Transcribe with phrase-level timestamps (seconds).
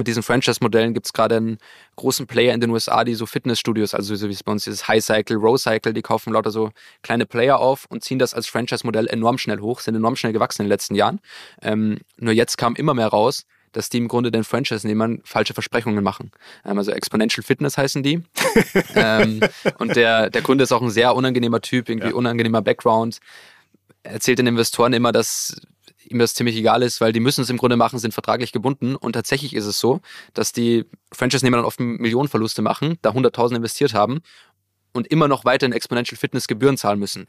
[0.00, 1.58] mit diesen Franchise-Modellen gibt es gerade einen
[1.96, 4.88] großen Player in den USA, die so Fitnessstudios, also so wie es bei uns dieses
[4.88, 6.70] High Cycle, Row Cycle, die kaufen lauter so
[7.02, 10.62] kleine Player auf und ziehen das als Franchise-Modell enorm schnell hoch, sind enorm schnell gewachsen
[10.62, 11.20] in den letzten Jahren.
[11.62, 16.02] Ähm, nur jetzt kam immer mehr raus, dass die im Grunde den Franchise-Nehmern falsche Versprechungen
[16.02, 16.32] machen.
[16.64, 18.22] Ähm, also Exponential Fitness heißen die.
[18.94, 19.40] ähm,
[19.78, 22.14] und der, der Kunde ist auch ein sehr unangenehmer Typ, irgendwie ja.
[22.14, 23.18] unangenehmer Background.
[24.02, 25.60] Erzählt den Investoren immer, dass
[26.10, 28.96] ihm das ziemlich egal ist, weil die müssen es im Grunde machen, sind vertraglich gebunden.
[28.96, 30.00] Und tatsächlich ist es so,
[30.34, 34.20] dass die Franchise-Nehmer dann oft Millionenverluste machen, da 100.000 investiert haben
[34.92, 37.28] und immer noch weiter in Exponential Fitness Gebühren zahlen müssen.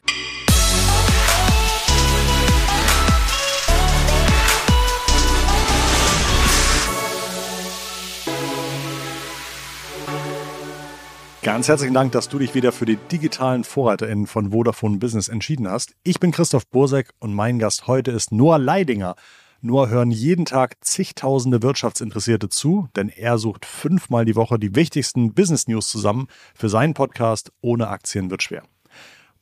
[11.44, 15.67] Ganz herzlichen Dank, dass du dich wieder für die digitalen VorreiterInnen von Vodafone Business entschieden
[15.67, 15.95] hast.
[16.04, 19.16] Ich bin Christoph Bursek und mein Gast heute ist Noah Leidinger.
[19.59, 25.34] Noah hören jeden Tag zigtausende Wirtschaftsinteressierte zu, denn er sucht fünfmal die Woche die wichtigsten
[25.34, 28.61] Business News zusammen für seinen Podcast Ohne Aktien wird schwer.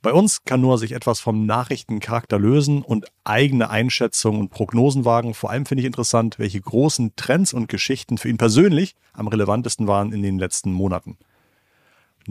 [0.02, 5.34] Bei uns kann Noah sich etwas vom Nachrichtencharakter lösen und eigene Einschätzungen und Prognosen wagen.
[5.34, 9.88] Vor allem finde ich interessant, welche großen Trends und Geschichten für ihn persönlich am relevantesten
[9.88, 11.18] waren in den letzten Monaten.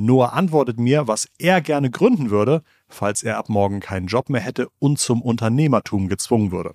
[0.01, 4.41] Noah antwortet mir, was er gerne gründen würde, falls er ab morgen keinen Job mehr
[4.41, 6.73] hätte und zum Unternehmertum gezwungen würde.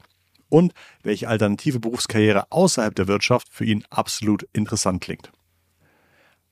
[0.49, 5.31] Und welche alternative Berufskarriere außerhalb der Wirtschaft für ihn absolut interessant klingt.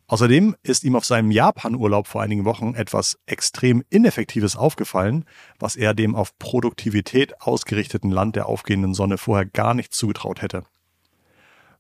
[0.07, 5.25] Außerdem ist ihm auf seinem Japan-Urlaub vor einigen Wochen etwas extrem Ineffektives aufgefallen,
[5.59, 10.63] was er dem auf Produktivität ausgerichteten Land der aufgehenden Sonne vorher gar nicht zugetraut hätte.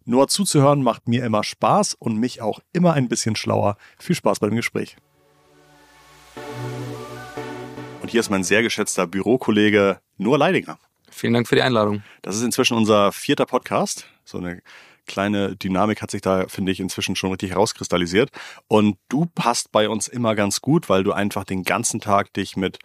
[0.05, 3.77] Nur zuzuhören macht mir immer Spaß und mich auch immer ein bisschen schlauer.
[3.99, 4.95] Viel Spaß beim Gespräch.
[8.01, 10.79] Und hier ist mein sehr geschätzter Bürokollege Noah Leidinger.
[11.11, 12.01] Vielen Dank für die Einladung.
[12.23, 14.07] Das ist inzwischen unser vierter Podcast.
[14.23, 14.63] So eine
[15.05, 18.31] kleine Dynamik hat sich da, finde ich, inzwischen schon richtig herauskristallisiert.
[18.67, 22.57] Und du passt bei uns immer ganz gut, weil du einfach den ganzen Tag dich
[22.57, 22.79] mit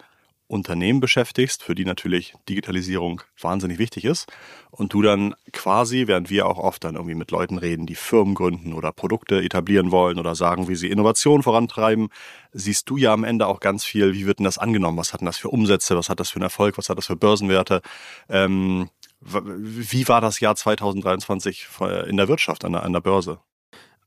[0.47, 4.27] Unternehmen beschäftigst, für die natürlich Digitalisierung wahnsinnig wichtig ist.
[4.71, 8.35] Und du dann quasi, während wir auch oft dann irgendwie mit Leuten reden, die Firmen
[8.35, 12.09] gründen oder Produkte etablieren wollen oder sagen, wie sie Innovation vorantreiben,
[12.53, 14.97] siehst du ja am Ende auch ganz viel, wie wird denn das angenommen?
[14.97, 15.97] Was hat denn das für Umsätze?
[15.97, 16.77] Was hat das für einen Erfolg?
[16.77, 17.81] Was hat das für Börsenwerte?
[18.29, 21.67] Ähm, wie war das Jahr 2023
[22.07, 23.39] in der Wirtschaft, an der, an der Börse?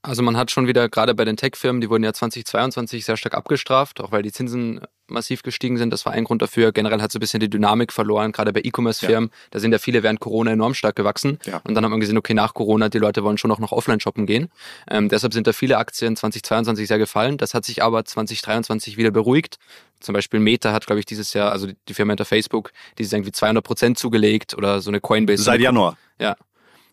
[0.03, 3.35] Also man hat schon wieder, gerade bei den Tech-Firmen, die wurden ja 2022 sehr stark
[3.35, 5.93] abgestraft, auch weil die Zinsen massiv gestiegen sind.
[5.93, 6.73] Das war ein Grund dafür.
[6.73, 9.29] Generell hat so ein bisschen die Dynamik verloren, gerade bei E-Commerce-Firmen.
[9.29, 9.37] Ja.
[9.51, 11.39] Da sind ja viele während Corona enorm stark gewachsen.
[11.45, 11.61] Ja.
[11.65, 14.01] Und dann hat man gesehen, okay, nach Corona, die Leute wollen schon auch noch offline
[14.01, 14.49] shoppen gehen.
[14.89, 17.37] Ähm, deshalb sind da viele Aktien 2022 sehr gefallen.
[17.37, 19.59] Das hat sich aber 2023 wieder beruhigt.
[20.01, 23.33] Zum Beispiel Meta hat, glaube ich, dieses Jahr, also die Firma hinter Facebook, dieses irgendwie
[23.33, 25.43] 200 Prozent zugelegt oder so eine Coinbase.
[25.43, 25.99] Seit Januar.
[26.19, 26.37] Ja,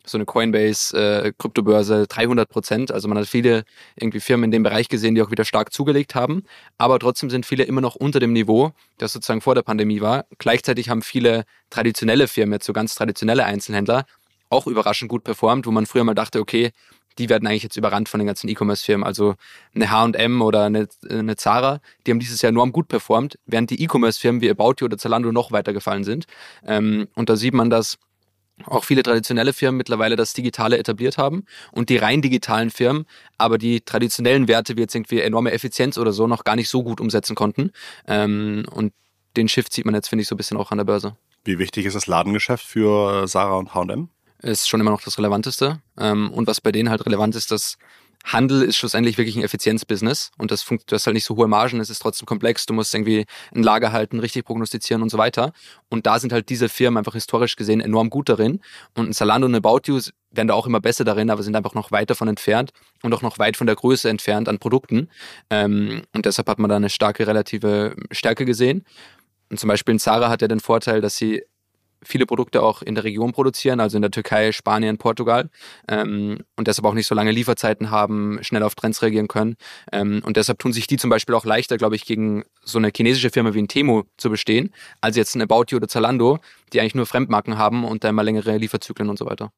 [0.09, 2.91] so eine Coinbase-Kryptobörse äh, 300 Prozent.
[2.91, 3.63] Also man hat viele
[3.95, 6.43] irgendwie Firmen in dem Bereich gesehen, die auch wieder stark zugelegt haben.
[6.77, 10.25] Aber trotzdem sind viele immer noch unter dem Niveau, das sozusagen vor der Pandemie war.
[10.37, 14.05] Gleichzeitig haben viele traditionelle Firmen, jetzt so ganz traditionelle Einzelhändler,
[14.49, 16.71] auch überraschend gut performt, wo man früher mal dachte, okay,
[17.17, 19.05] die werden eigentlich jetzt überrannt von den ganzen E-Commerce-Firmen.
[19.05, 19.35] Also
[19.73, 23.81] eine H&M oder eine, eine Zara, die haben dieses Jahr enorm gut performt, während die
[23.81, 26.25] E-Commerce-Firmen wie About You oder Zalando noch weiter gefallen sind.
[26.65, 27.97] Ähm, und da sieht man, dass
[28.65, 33.05] auch viele traditionelle Firmen mittlerweile das Digitale etabliert haben und die rein digitalen Firmen
[33.37, 36.83] aber die traditionellen Werte wie jetzt irgendwie enorme Effizienz oder so noch gar nicht so
[36.83, 37.71] gut umsetzen konnten.
[38.07, 38.93] Ähm, und
[39.35, 41.15] den Shift sieht man jetzt, finde ich, so ein bisschen auch an der Börse.
[41.43, 44.09] Wie wichtig ist das Ladengeschäft für Sarah und H&M?
[44.41, 45.81] Ist schon immer noch das Relevanteste.
[45.97, 47.77] Ähm, und was bei denen halt relevant ist, dass
[48.27, 51.47] Handel ist schlussendlich wirklich ein Effizienzbusiness und das funkt, du hast halt nicht so hohe
[51.47, 55.17] Margen, es ist trotzdem komplex, du musst irgendwie ein Lager halten, richtig prognostizieren und so
[55.17, 55.53] weiter.
[55.89, 58.59] Und da sind halt diese Firmen einfach historisch gesehen enorm gut darin.
[58.95, 60.01] Und ein Zalando und About You
[60.31, 62.71] werden da auch immer besser darin, aber sind einfach noch weit davon entfernt
[63.01, 65.09] und auch noch weit von der Größe entfernt an Produkten.
[65.49, 68.83] Ähm, und deshalb hat man da eine starke relative Stärke gesehen.
[69.49, 71.43] Und zum Beispiel in Zara hat ja den Vorteil, dass sie
[72.03, 75.49] viele Produkte auch in der Region produzieren, also in der Türkei, Spanien, Portugal
[75.87, 79.55] ähm, und deshalb auch nicht so lange Lieferzeiten haben, schnell auf Trends reagieren können.
[79.91, 82.91] Ähm, und deshalb tun sich die zum Beispiel auch leichter, glaube ich, gegen so eine
[82.95, 86.39] chinesische Firma wie ein Temo zu bestehen, als jetzt ein About You oder Zalando,
[86.73, 89.51] die eigentlich nur Fremdmarken haben und da immer längere Lieferzyklen und so weiter.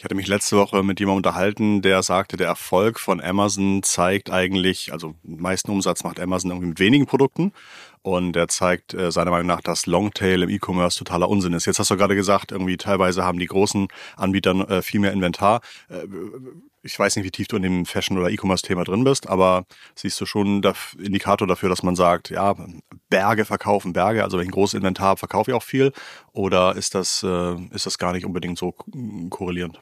[0.00, 4.30] Ich hatte mich letzte Woche mit jemandem unterhalten, der sagte, der Erfolg von Amazon zeigt
[4.30, 7.52] eigentlich, also den meisten Umsatz macht Amazon irgendwie mit wenigen Produkten
[8.02, 11.66] und er zeigt äh, seiner Meinung nach, dass Longtail im E-Commerce totaler Unsinn ist.
[11.66, 15.60] Jetzt hast du gerade gesagt, irgendwie teilweise haben die großen Anbieter äh, viel mehr Inventar.
[15.88, 16.06] Äh,
[16.82, 20.18] ich weiß nicht, wie tief du in dem Fashion- oder E-Commerce-Thema drin bist, aber siehst
[20.20, 22.54] du schon einen Indikator dafür, dass man sagt, ja,
[23.10, 25.92] Berge verkaufen Berge, also wenn ich ein großes Inventar habe, verkaufe ich auch viel?
[26.32, 28.72] Oder ist das, äh, ist das gar nicht unbedingt so
[29.28, 29.80] korrelierend?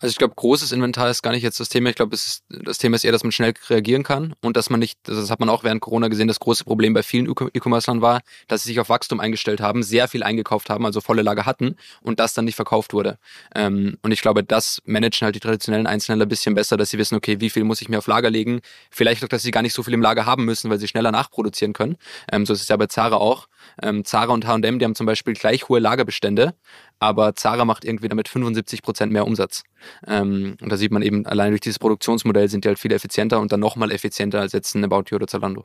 [0.00, 1.90] Also ich glaube, großes Inventar ist gar nicht jetzt das Thema.
[1.90, 2.16] Ich glaube,
[2.48, 5.40] das Thema ist eher, dass man schnell reagieren kann und dass man nicht, das hat
[5.40, 8.80] man auch während Corona gesehen, das große Problem bei vielen E-Commercern war, dass sie sich
[8.80, 12.46] auf Wachstum eingestellt haben, sehr viel eingekauft haben, also volle Lager hatten und das dann
[12.46, 13.18] nicht verkauft wurde.
[13.54, 16.98] Ähm, und ich glaube, das managen halt die traditionellen Einzelhändler ein bisschen besser, dass sie
[16.98, 18.60] wissen, okay, wie viel muss ich mir auf Lager legen?
[18.90, 21.12] Vielleicht auch, dass sie gar nicht so viel im Lager haben müssen, weil sie schneller
[21.12, 21.96] nachproduzieren können.
[22.32, 23.48] Ähm, so ist es ja bei Zara auch.
[23.82, 26.54] Ähm, Zara und H&M, die haben zum Beispiel gleich hohe Lagerbestände,
[27.00, 29.64] aber Zara macht irgendwie damit 75 Prozent mehr Umsatz.
[30.06, 33.40] Ähm, und da sieht man eben, allein durch dieses Produktionsmodell sind die halt viel effizienter
[33.40, 35.64] und dann nochmal effizienter als jetzt ein About You oder Zalando.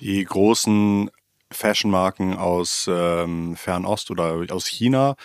[0.00, 1.10] Die großen
[1.50, 5.16] Fashion-Marken aus ähm, Fernost oder aus China,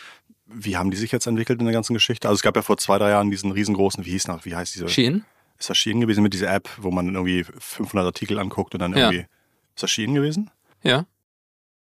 [0.47, 2.27] wie haben die sich jetzt entwickelt in der ganzen Geschichte?
[2.27, 4.75] Also es gab ja vor zwei, drei Jahren diesen riesengroßen, wie hieß noch, wie heißt
[4.75, 4.89] diese?
[4.89, 5.25] Shein?
[5.59, 8.93] Ist das Shein gewesen mit dieser App, wo man irgendwie 500 Artikel anguckt und dann
[8.93, 9.25] irgendwie, ja.
[9.75, 10.49] ist das Shein gewesen?
[10.81, 11.05] Ja.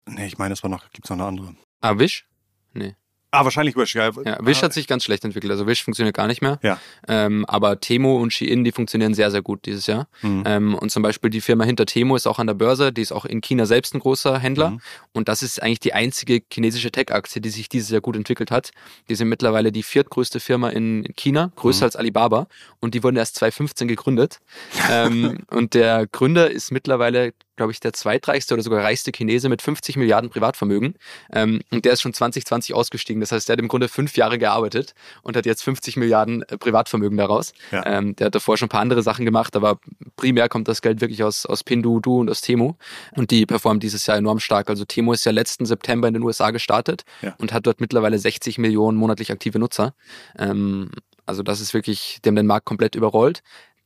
[0.06, 1.56] Nee, ich meine, es war noch, gibt's noch eine andere.
[1.80, 2.26] Ah, Wish?
[2.74, 2.96] Nee.
[3.34, 4.12] Ah, wahrscheinlich Wish, ja.
[4.26, 5.52] ja Wish hat sich ganz schlecht entwickelt.
[5.52, 6.60] Also Wish funktioniert gar nicht mehr.
[6.62, 6.78] Ja.
[7.08, 10.08] Ähm, aber Temo und Shein, die funktionieren sehr, sehr gut dieses Jahr.
[10.22, 10.44] Mhm.
[10.46, 12.94] Ähm, und zum Beispiel die Firma hinter Temo ist auch an der Börse.
[12.94, 14.70] Die ist auch in China selbst ein großer Händler.
[14.70, 14.82] Mhm.
[15.14, 18.70] Und das ist eigentlich die einzige chinesische Tech-Aktie, die sich dieses Jahr gut entwickelt hat.
[19.10, 21.86] Die sind mittlerweile die viertgrößte Firma in China, größer mhm.
[21.86, 22.46] als Alibaba.
[22.82, 24.42] Und die wurden erst 2015 gegründet.
[24.92, 29.62] ähm, und der Gründer ist mittlerweile glaube ich, der zweitreichste oder sogar reichste Chinese mit
[29.62, 30.96] 50 Milliarden Privatvermögen.
[31.32, 33.22] Ähm, und der ist schon 2020 ausgestiegen.
[33.22, 36.58] Das heißt, der hat im Grunde fünf Jahre gearbeitet und hat jetzt 50 Milliarden äh,
[36.58, 37.54] Privatvermögen daraus.
[37.72, 37.86] Ja.
[37.86, 39.80] Ähm, der hat davor schon ein paar andere Sachen gemacht, aber
[40.16, 42.74] primär kommt das Geld wirklich aus, aus Pinduoduo und aus Temu.
[43.16, 44.70] Und die performen dieses Jahr enorm stark.
[44.70, 47.36] Also Temu ist ja letzten September in den USA gestartet ja.
[47.38, 49.94] und hat dort mittlerweile 60 Millionen monatlich aktive Nutzer.
[50.38, 50.92] Ähm,
[51.26, 53.44] also das ist wirklich, die haben den Markt komplett überrollt.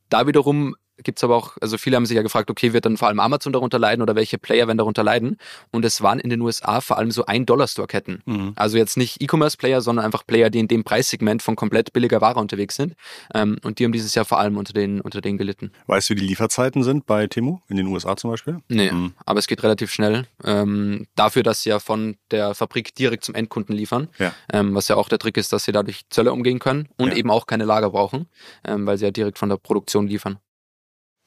[0.09, 2.97] Da wiederum gibt es aber auch, also viele haben sich ja gefragt, okay, wird dann
[2.97, 5.37] vor allem Amazon darunter leiden oder welche Player werden darunter leiden?
[5.71, 8.21] Und es waren in den USA vor allem so Ein-Dollar-Store-Ketten.
[8.25, 8.53] Mhm.
[8.55, 12.39] Also jetzt nicht E-Commerce-Player, sondern einfach Player, die in dem Preissegment von komplett billiger Ware
[12.39, 12.95] unterwegs sind.
[13.33, 15.71] Ähm, und die haben dieses Jahr vor allem unter den, unter den gelitten.
[15.87, 18.59] Weißt du, wie die Lieferzeiten sind bei Temu in den USA zum Beispiel?
[18.67, 19.13] Nee, mhm.
[19.25, 20.25] aber es geht relativ schnell.
[20.43, 24.07] Ähm, dafür, dass sie ja von der Fabrik direkt zum Endkunden liefern.
[24.17, 24.33] Ja.
[24.51, 27.15] Ähm, was ja auch der Trick ist, dass sie dadurch Zölle umgehen können und ja.
[27.15, 28.27] eben auch keine Lager brauchen,
[28.65, 30.39] ähm, weil sie ja direkt von der Produktion liefern.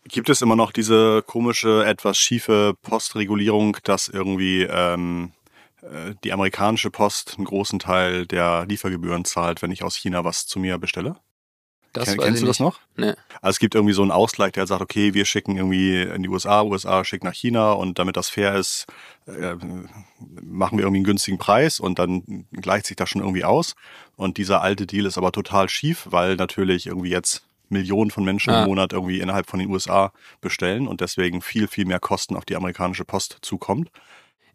[0.04, 5.32] Gibt es immer noch diese komische, etwas schiefe Postregulierung, dass irgendwie ähm,
[5.82, 10.46] äh, die amerikanische Post einen großen Teil der Liefergebühren zahlt, wenn ich aus China was
[10.46, 11.16] zu mir bestelle?
[11.92, 12.78] Das Ken, kennst du das noch?
[12.96, 13.14] Nee.
[13.40, 16.28] Also es gibt irgendwie so einen Ausgleich, der sagt, okay, wir schicken irgendwie in die
[16.28, 18.86] USA, USA schickt nach China und damit das fair ist,
[19.26, 19.56] äh,
[20.40, 23.74] machen wir irgendwie einen günstigen Preis und dann gleicht sich das schon irgendwie aus.
[24.16, 28.52] Und dieser alte Deal ist aber total schief, weil natürlich irgendwie jetzt Millionen von Menschen
[28.52, 28.62] ja.
[28.62, 32.44] im Monat irgendwie innerhalb von den USA bestellen und deswegen viel, viel mehr Kosten auf
[32.44, 33.90] die amerikanische Post zukommt.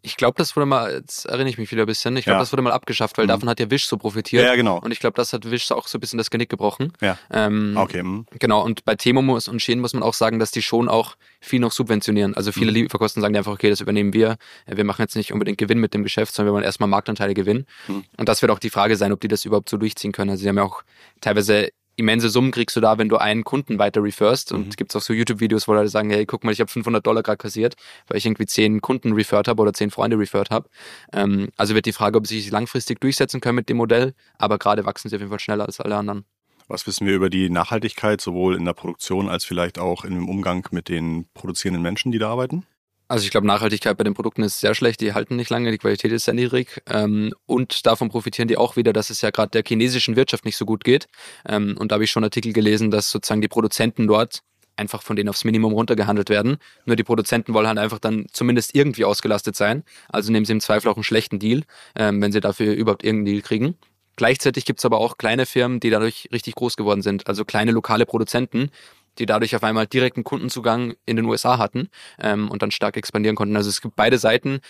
[0.06, 2.40] Ich glaube, das wurde mal, jetzt erinnere ich mich wieder ein bisschen, ich glaube, ja.
[2.40, 3.30] das wurde mal abgeschafft, weil mhm.
[3.30, 4.44] davon hat ja Wish so profitiert.
[4.44, 4.78] Ja, genau.
[4.78, 6.92] Und ich glaube, das hat Wish auch so ein bisschen das Genick gebrochen.
[7.00, 7.18] Ja.
[7.28, 8.04] Ähm, okay.
[8.04, 8.24] Mhm.
[8.38, 11.58] Genau, und bei Temo und Shein muss man auch sagen, dass die schon auch viel
[11.58, 12.34] noch subventionieren.
[12.34, 12.76] Also viele mhm.
[12.76, 14.36] Lieferkosten sagen einfach, okay, das übernehmen wir.
[14.66, 17.66] Wir machen jetzt nicht unbedingt Gewinn mit dem Geschäft, sondern wir wollen erstmal Marktanteile gewinnen.
[17.88, 18.04] Mhm.
[18.16, 20.30] Und das wird auch die Frage sein, ob die das überhaupt so durchziehen können.
[20.30, 20.84] Also sie haben ja auch
[21.20, 24.52] teilweise immense Summen kriegst du da, wenn du einen Kunden weiter referst.
[24.52, 24.70] Und mhm.
[24.70, 27.22] gibt es auch so YouTube-Videos, wo Leute sagen, hey, guck mal, ich habe 500 Dollar
[27.22, 27.74] gerade kassiert,
[28.06, 30.68] weil ich irgendwie zehn Kunden referred habe oder zehn Freunde referred habe.
[31.12, 34.14] Ähm, also wird die Frage, ob sie sich langfristig durchsetzen können mit dem Modell.
[34.38, 36.24] Aber gerade wachsen sie auf jeden Fall schneller als alle anderen.
[36.68, 40.66] Was wissen wir über die Nachhaltigkeit, sowohl in der Produktion als vielleicht auch im Umgang
[40.72, 42.66] mit den produzierenden Menschen, die da arbeiten?
[43.08, 45.78] Also ich glaube, Nachhaltigkeit bei den Produkten ist sehr schlecht, die halten nicht lange, die
[45.78, 49.50] Qualität ist sehr niedrig ähm, und davon profitieren die auch wieder, dass es ja gerade
[49.50, 51.06] der chinesischen Wirtschaft nicht so gut geht.
[51.48, 54.42] Ähm, und da habe ich schon Artikel gelesen, dass sozusagen die Produzenten dort
[54.76, 56.58] einfach von denen aufs Minimum runtergehandelt werden.
[56.84, 59.84] Nur die Produzenten wollen halt einfach dann zumindest irgendwie ausgelastet sein.
[60.08, 61.62] Also nehmen sie im Zweifel auch einen schlechten Deal,
[61.94, 63.76] ähm, wenn sie dafür überhaupt irgendeinen Deal kriegen.
[64.16, 67.26] Gleichzeitig gibt's aber auch kleine Firmen, die dadurch richtig groß geworden sind.
[67.26, 68.70] Also kleine lokale Produzenten,
[69.18, 73.36] die dadurch auf einmal direkten Kundenzugang in den USA hatten ähm, und dann stark expandieren
[73.36, 73.56] konnten.
[73.56, 74.60] Also es gibt beide Seiten,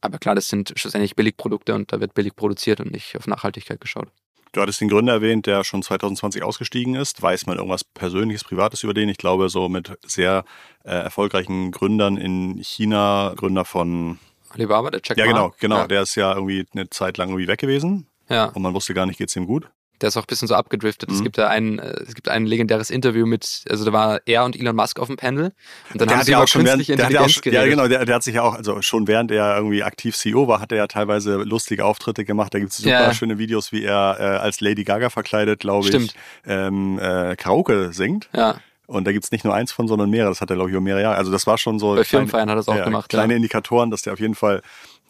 [0.00, 3.80] aber klar, das sind schlussendlich Billigprodukte und da wird billig produziert und nicht auf Nachhaltigkeit
[3.80, 4.08] geschaut.
[4.52, 7.22] Du hattest den Gründer erwähnt, der schon 2020 ausgestiegen ist.
[7.22, 9.08] Weiß man irgendwas Persönliches, Privates über den?
[9.08, 10.44] Ich glaube, so mit sehr
[10.84, 14.18] äh, erfolgreichen Gründern in China, Gründer von
[14.50, 15.78] Alibaba, der Jack Ja, genau, genau.
[15.78, 15.86] Ja.
[15.86, 18.08] Der ist ja irgendwie eine Zeit lang irgendwie weg gewesen.
[18.28, 18.46] Ja.
[18.46, 19.70] Und man wusste gar nicht, geht's ihm gut
[20.02, 21.08] der ist auch ein bisschen so abgedriftet.
[21.08, 21.16] Mhm.
[21.16, 24.44] Es gibt ja ein, äh, es gibt ein legendäres Interview mit, also da war er
[24.44, 25.52] und Elon Musk auf dem Panel
[25.92, 27.64] und dann der haben sie über künstliche während, Intelligenz schon, geredet.
[27.64, 30.48] Ja, genau, der, der, hat sich ja auch, also schon während er irgendwie aktiv CEO
[30.48, 32.52] war, hat er ja teilweise lustige Auftritte gemacht.
[32.52, 33.14] Da gibt es super ja.
[33.14, 36.14] schöne Videos, wie er äh, als Lady Gaga verkleidet, glaube ich,
[36.46, 38.28] ähm, äh, Karaoke singt.
[38.34, 38.56] Ja.
[38.86, 40.28] Und da gibt es nicht nur eins von, sondern mehrere.
[40.28, 41.16] Das hat er, glaube ich, über mehrere Jahre.
[41.16, 41.94] Also das war schon so.
[41.94, 43.08] Bei Firmenfeiern hat er es auch ja, gemacht.
[43.08, 43.36] Kleine ja.
[43.36, 44.60] Indikatoren, dass der auf jeden Fall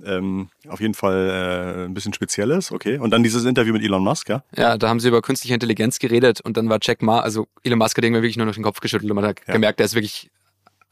[0.05, 2.99] Ähm, auf jeden Fall äh, ein bisschen spezielles, okay.
[2.99, 4.43] Und dann dieses Interview mit Elon Musk, ja?
[4.57, 7.79] Ja, da haben sie über künstliche Intelligenz geredet und dann war Jack Ma, also Elon
[7.79, 9.55] Musk hat irgendwie wirklich nur noch den Kopf geschüttelt und man hat ja.
[9.55, 10.31] gemerkt, er ist wirklich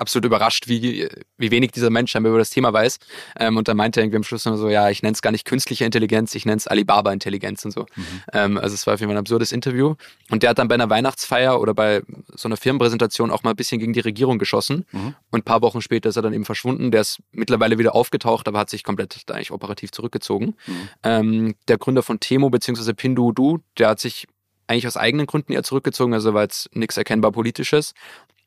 [0.00, 2.99] absolut überrascht, wie, wie wenig dieser Mensch über das Thema weiß.
[3.38, 5.30] Ähm, und da meinte er irgendwie am Schluss nur so, ja, ich nenne es gar
[5.30, 7.87] nicht künstliche Intelligenz, ich nenne es Alibaba-Intelligenz und so.
[7.95, 8.04] Mhm.
[8.33, 9.95] Ähm, also es war auf jeden Fall ein absurdes Interview.
[10.30, 12.02] Und der hat dann bei einer Weihnachtsfeier oder bei
[12.35, 14.87] so einer Firmenpräsentation auch mal ein bisschen gegen die Regierung geschossen.
[14.92, 15.14] Mhm.
[15.30, 16.90] Und ein paar Wochen später ist er dann eben verschwunden.
[16.90, 20.57] Der ist mittlerweile wieder aufgetaucht, aber hat sich komplett da eigentlich operativ zurückgezogen.
[20.66, 20.88] Mhm.
[21.02, 22.95] Ähm, der Gründer von Temo bzw.
[22.95, 24.26] Pinduoduo, der hat sich
[24.71, 27.92] eigentlich aus eigenen Gründen eher zurückgezogen, also war jetzt nichts erkennbar Politisches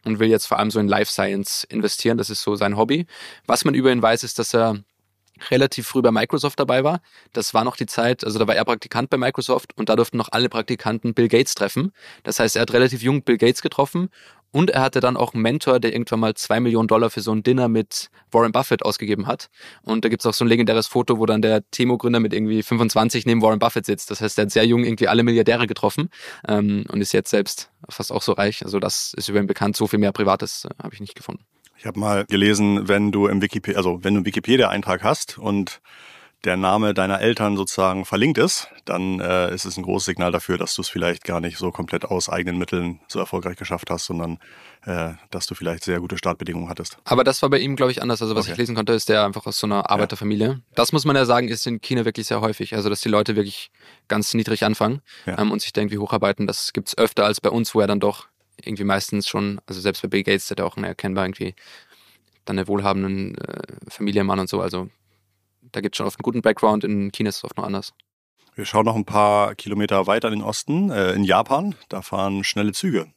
[0.05, 2.17] und will jetzt vor allem so in Life Science investieren.
[2.17, 3.05] Das ist so sein Hobby.
[3.45, 4.83] Was man über ihn weiß, ist, dass er
[5.50, 7.01] relativ früh bei Microsoft dabei war.
[7.33, 10.17] Das war noch die Zeit, also da war er Praktikant bei Microsoft und da durften
[10.17, 11.91] noch alle Praktikanten Bill Gates treffen.
[12.24, 14.10] Das heißt, er hat relativ jung Bill Gates getroffen
[14.53, 17.33] und er hatte dann auch einen Mentor, der irgendwann mal zwei Millionen Dollar für so
[17.33, 19.50] ein Dinner mit Warren Buffett ausgegeben hat.
[19.81, 23.25] Und da gibt's auch so ein legendäres Foto, wo dann der Temo-Gründer mit irgendwie 25
[23.25, 24.12] neben Warren Buffett sitzt.
[24.12, 26.10] Das heißt, er hat sehr jung irgendwie alle Milliardäre getroffen
[26.48, 28.63] ähm, und ist jetzt selbst fast auch so reich.
[28.63, 29.75] Also das ist über ihn bekannt.
[29.75, 31.43] So viel mehr Privates äh, habe ich nicht gefunden.
[31.79, 35.81] Ich habe mal gelesen, wenn du im Wikipedia, also wenn du einen Wikipedia-Eintrag hast und
[36.44, 40.58] der Name deiner Eltern sozusagen verlinkt ist, dann äh, ist es ein großes Signal dafür,
[40.58, 44.06] dass du es vielleicht gar nicht so komplett aus eigenen Mitteln so erfolgreich geschafft hast,
[44.06, 44.40] sondern
[44.86, 46.98] äh, dass du vielleicht sehr gute Startbedingungen hattest.
[47.06, 48.22] Aber das war bei ihm, glaube ich, anders.
[48.22, 48.52] Also was okay.
[48.52, 50.48] ich lesen konnte, ist der einfach aus so einer Arbeiterfamilie.
[50.48, 50.60] Ja.
[50.76, 52.76] Das muss man ja sagen, ist in China wirklich sehr häufig.
[52.76, 53.72] Also dass die Leute wirklich
[54.10, 55.40] ganz niedrig anfangen ja.
[55.40, 56.46] ähm, und sich da irgendwie hocharbeiten.
[56.46, 58.28] Das gibt's öfter als bei uns, wo er dann doch
[58.62, 61.56] irgendwie meistens schon, also selbst bei Bill Gates, der hat auch erkennbar irgendwie
[62.44, 64.62] dann eine wohlhabenden äh, Familienmann und so.
[64.62, 64.90] Also
[65.74, 67.94] da gibt es schon oft einen guten Background, in China ist es oft noch anders.
[68.56, 71.75] Wir schauen noch ein paar Kilometer weiter in den Osten, äh, in Japan.
[71.89, 73.12] Da fahren schnelle Züge.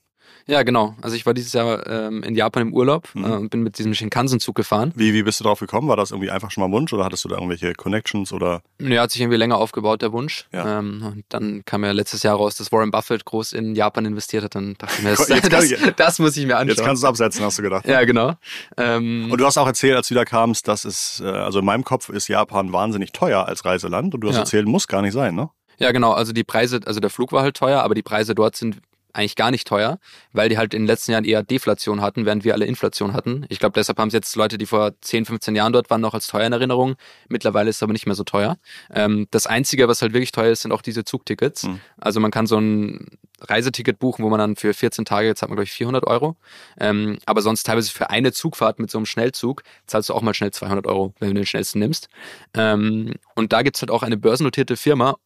[0.48, 0.94] Ja, genau.
[1.02, 3.24] Also ich war dieses Jahr ähm, in Japan im Urlaub mhm.
[3.24, 4.92] äh, und bin mit diesem Shinkansen-Zug gefahren.
[4.94, 5.88] Wie, wie bist du darauf gekommen?
[5.88, 8.62] War das irgendwie einfach schon mal Wunsch oder hattest du da irgendwelche Connections oder?
[8.80, 10.46] Ja, hat sich irgendwie länger aufgebaut, der Wunsch.
[10.52, 10.78] Ja.
[10.78, 14.44] Ähm, und dann kam ja letztes Jahr raus, dass Warren Buffett groß in Japan investiert
[14.44, 14.54] hat.
[14.54, 16.68] Dann dachte ich mir, das, das, das muss ich mir anschauen.
[16.68, 17.86] Jetzt kannst du es absetzen, hast du gedacht.
[17.86, 18.34] Ja, genau.
[18.76, 21.64] Ähm, und du hast auch erzählt, als du da kamst, dass es, äh, also in
[21.64, 24.42] meinem Kopf ist Japan wahnsinnig teuer als Reiseland und du hast ja.
[24.42, 25.50] erzählt, muss gar nicht sein, ne?
[25.78, 26.12] Ja, genau.
[26.12, 28.78] Also die Preise, also der Flug war halt teuer, aber die Preise dort sind
[29.16, 29.99] eigentlich gar nicht teuer,
[30.32, 33.46] weil die halt in den letzten Jahren eher Deflation hatten, während wir alle Inflation hatten.
[33.49, 36.14] Ich glaube, deshalb haben es jetzt Leute, die vor 10, 15 Jahren dort waren, noch
[36.14, 36.96] als teuer in Erinnerung.
[37.28, 38.56] Mittlerweile ist es aber nicht mehr so teuer.
[38.92, 41.64] Ähm, das Einzige, was halt wirklich teuer ist, sind auch diese Zugtickets.
[41.64, 41.80] Mhm.
[41.99, 45.49] Also man kann so ein Reiseticket buchen, wo man dann für 14 Tage, jetzt hat
[45.49, 46.37] man glaube ich 400 Euro.
[46.78, 50.35] Ähm, aber sonst teilweise für eine Zugfahrt mit so einem Schnellzug zahlst du auch mal
[50.35, 52.08] schnell 200 Euro, wenn du den schnellsten nimmst.
[52.54, 55.16] Ähm, und da gibt's halt auch eine börsennotierte Firma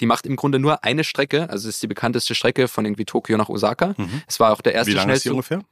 [0.00, 3.04] die macht im Grunde nur eine Strecke, also es ist die bekannteste Strecke von irgendwie
[3.04, 3.94] Tokio nach Osaka.
[3.96, 4.22] Mhm.
[4.26, 5.62] Es war auch der erste Wie lange ist die ungefähr?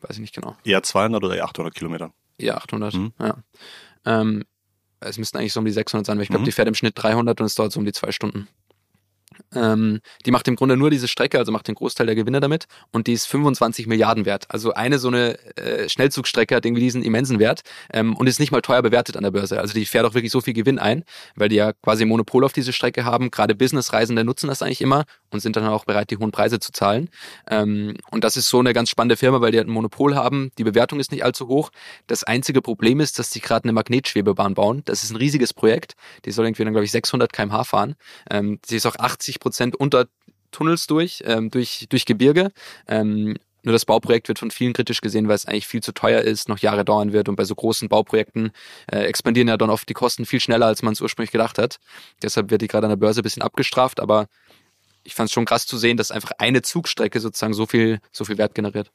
[0.00, 0.56] Weiß ich nicht genau.
[0.64, 2.12] Eher 200 oder eher 800 Kilometer?
[2.38, 3.12] Eher 800, mhm.
[3.18, 3.36] ja.
[4.04, 4.44] Ähm,
[5.00, 6.46] es müssten eigentlich so um die 600 sein, weil ich glaube, mhm.
[6.46, 8.48] die fährt im Schnitt 300 und es dauert so um die zwei Stunden.
[9.54, 12.66] Ähm, die macht im Grunde nur diese Strecke, also macht den Großteil der Gewinne damit
[12.92, 14.46] und die ist 25 Milliarden wert.
[14.48, 17.62] Also eine so eine äh, Schnellzugstrecke hat irgendwie diesen immensen Wert
[17.92, 19.60] ähm, und ist nicht mal teuer bewertet an der Börse.
[19.60, 21.04] Also die fährt auch wirklich so viel Gewinn ein,
[21.36, 23.30] weil die ja quasi Monopol auf diese Strecke haben.
[23.30, 26.72] Gerade Businessreisende nutzen das eigentlich immer und sind dann auch bereit, die hohen Preise zu
[26.72, 27.08] zahlen.
[27.48, 30.50] Ähm, und das ist so eine ganz spannende Firma, weil die halt ein Monopol haben.
[30.58, 31.70] Die Bewertung ist nicht allzu hoch.
[32.06, 34.82] Das einzige Problem ist, dass sie gerade eine Magnetschwebebahn bauen.
[34.84, 35.94] Das ist ein riesiges Projekt.
[36.24, 37.94] Die soll irgendwie dann, glaube ich, 600 kmh fahren.
[38.30, 40.06] Ähm, sie ist auch 80 Prozent unter
[40.50, 42.50] Tunnels durch, ähm, durch, durch Gebirge.
[42.88, 46.20] Ähm, nur das Bauprojekt wird von vielen kritisch gesehen, weil es eigentlich viel zu teuer
[46.20, 47.28] ist, noch Jahre dauern wird.
[47.28, 48.52] Und bei so großen Bauprojekten
[48.86, 51.80] äh, expandieren ja dann oft die Kosten viel schneller, als man es ursprünglich gedacht hat.
[52.22, 53.98] Deshalb wird die gerade an der Börse ein bisschen abgestraft.
[53.98, 54.28] Aber
[55.02, 58.24] ich fand es schon krass zu sehen, dass einfach eine Zugstrecke sozusagen so viel, so
[58.24, 58.92] viel Wert generiert.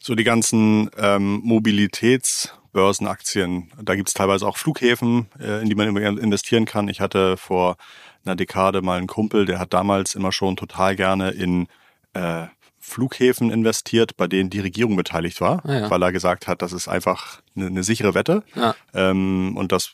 [0.00, 5.96] So die ganzen ähm, Mobilitätsbörsenaktien, da gibt es teilweise auch Flughäfen, äh, in die man
[6.18, 6.88] investieren kann.
[6.88, 7.76] Ich hatte vor
[8.24, 11.66] einer Dekade mal einen Kumpel, der hat damals immer schon total gerne in
[12.12, 12.46] äh,
[12.78, 15.90] Flughäfen investiert, bei denen die Regierung beteiligt war, ah, ja.
[15.90, 18.42] weil er gesagt hat, das ist einfach eine, eine sichere Wette.
[18.54, 18.74] Ja.
[18.94, 19.92] Ähm, und das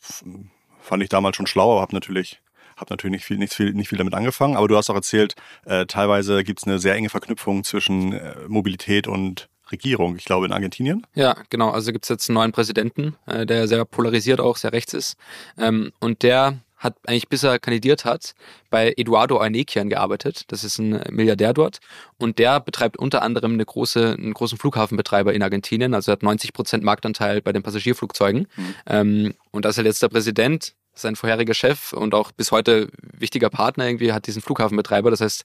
[0.80, 2.40] fand ich damals schon schlau, aber habe natürlich
[2.76, 5.34] habe natürlich nicht viel, nicht, viel, nicht viel damit angefangen, aber du hast auch erzählt,
[5.64, 10.46] äh, teilweise gibt es eine sehr enge Verknüpfung zwischen äh, Mobilität und Regierung, ich glaube
[10.46, 11.04] in Argentinien.
[11.14, 11.70] Ja, genau.
[11.70, 15.16] Also gibt es jetzt einen neuen Präsidenten, äh, der sehr polarisiert auch, sehr rechts ist.
[15.58, 18.34] Ähm, und der hat eigentlich bis er kandidiert hat,
[18.70, 20.44] bei Eduardo Arnequian gearbeitet.
[20.48, 21.78] Das ist ein Milliardär dort.
[22.18, 25.94] Und der betreibt unter anderem eine große, einen großen Flughafenbetreiber in Argentinien.
[25.94, 28.48] Also er hat 90 Prozent Marktanteil bei den Passagierflugzeugen.
[28.56, 28.74] Mhm.
[28.86, 33.86] Ähm, und halt jetzt der Präsident, sein vorheriger Chef und auch bis heute wichtiger Partner
[33.86, 35.10] irgendwie, hat diesen Flughafenbetreiber.
[35.10, 35.44] Das heißt,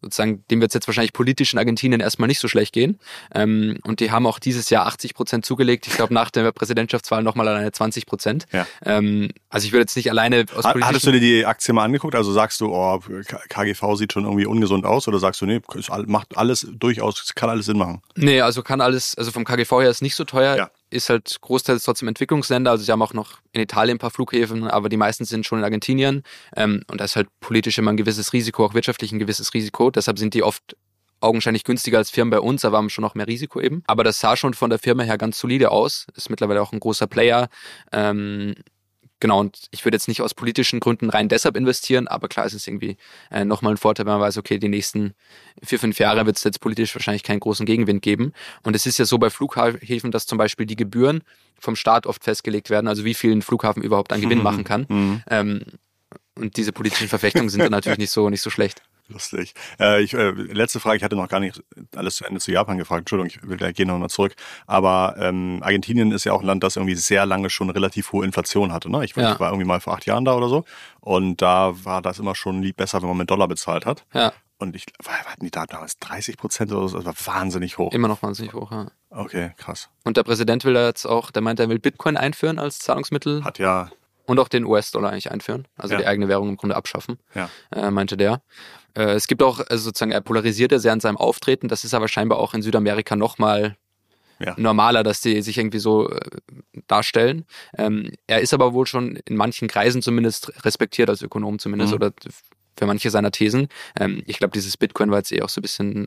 [0.00, 2.98] sozusagen, dem wird es jetzt wahrscheinlich politisch in Argentinien erstmal nicht so schlecht gehen.
[3.34, 5.86] Ähm, und die haben auch dieses Jahr 80 Prozent zugelegt.
[5.86, 8.46] Ich glaube, nach der Präsidentschaftswahl nochmal alleine 20 Prozent.
[8.52, 8.66] Ja.
[8.84, 12.14] Ähm, also ich würde jetzt nicht alleine aus Hattest du dir die Aktie mal angeguckt?
[12.14, 13.00] Also sagst du, oh,
[13.48, 15.60] KGV sieht schon irgendwie ungesund aus oder sagst du, nee,
[16.06, 18.02] macht alles durchaus, kann alles Sinn machen?
[18.16, 20.56] Nee, also kann alles, also vom KGV her ist nicht so teuer.
[20.56, 22.70] Ja ist halt großteils trotzdem Entwicklungsländer.
[22.70, 25.58] Also sie haben auch noch in Italien ein paar Flughäfen, aber die meisten sind schon
[25.58, 26.22] in Argentinien.
[26.56, 29.90] Ähm, und da ist halt politisch immer ein gewisses Risiko, auch wirtschaftlich ein gewisses Risiko.
[29.90, 30.76] Deshalb sind die oft
[31.20, 33.82] augenscheinlich günstiger als Firmen bei uns, aber haben schon noch mehr Risiko eben.
[33.86, 36.06] Aber das sah schon von der Firma her ganz solide aus.
[36.14, 37.48] Ist mittlerweile auch ein großer Player.
[37.92, 38.54] Ähm,
[39.20, 42.54] Genau, und ich würde jetzt nicht aus politischen Gründen rein deshalb investieren, aber klar ist
[42.54, 42.96] es irgendwie
[43.30, 45.12] äh, nochmal ein Vorteil, wenn man weiß, okay, die nächsten
[45.62, 48.32] vier, fünf Jahre wird es jetzt politisch wahrscheinlich keinen großen Gegenwind geben.
[48.62, 51.22] Und es ist ja so bei Flughäfen, dass zum Beispiel die Gebühren
[51.58, 54.44] vom Staat oft festgelegt werden, also wie viel ein Flughafen überhaupt an Gewinn mhm.
[54.50, 54.86] machen kann.
[54.88, 55.22] Mhm.
[55.28, 55.60] Ähm,
[56.34, 58.82] und diese politischen Verfechtungen sind dann natürlich nicht so, nicht so schlecht.
[59.12, 59.54] Lustig.
[59.78, 61.62] Äh, ich, äh, letzte Frage, ich hatte noch gar nicht
[61.94, 63.00] alles zu Ende zu Japan gefragt.
[63.00, 64.34] Entschuldigung, ich will da gehen noch mal zurück.
[64.66, 68.24] Aber ähm, Argentinien ist ja auch ein Land, das irgendwie sehr lange schon relativ hohe
[68.24, 68.90] Inflation hatte.
[68.90, 69.04] Ne?
[69.04, 69.32] Ich, ja.
[69.32, 70.64] ich war irgendwie mal vor acht Jahren da oder so.
[71.00, 74.04] Und da war das immer schon lieb besser, wenn man mit Dollar bezahlt hat.
[74.14, 74.32] Ja.
[74.58, 77.92] Und ich hatten die da damals 30 Prozent oder so, das war wahnsinnig hoch.
[77.92, 78.88] Immer noch wahnsinnig hoch, ja.
[79.08, 79.88] Okay, krass.
[80.04, 83.42] Und der Präsident will da jetzt auch, der meint, er will Bitcoin einführen als Zahlungsmittel.
[83.42, 83.90] Hat ja
[84.26, 86.00] und auch den US-Dollar eigentlich einführen, also ja.
[86.00, 87.48] die eigene Währung im Grunde abschaffen, ja.
[87.74, 88.42] äh, meinte der.
[88.94, 91.94] Äh, es gibt auch, also sozusagen, er polarisiert ja sehr an seinem Auftreten, das ist
[91.94, 93.76] aber scheinbar auch in Südamerika nochmal
[94.40, 94.54] ja.
[94.56, 96.20] normaler, dass die sich irgendwie so äh,
[96.86, 97.44] darstellen.
[97.76, 101.96] Ähm, er ist aber wohl schon in manchen Kreisen zumindest respektiert, als Ökonom zumindest, mhm.
[101.96, 102.12] oder
[102.76, 103.68] für manche seiner Thesen.
[103.98, 106.06] Ähm, ich glaube, dieses Bitcoin war jetzt eh auch so ein bisschen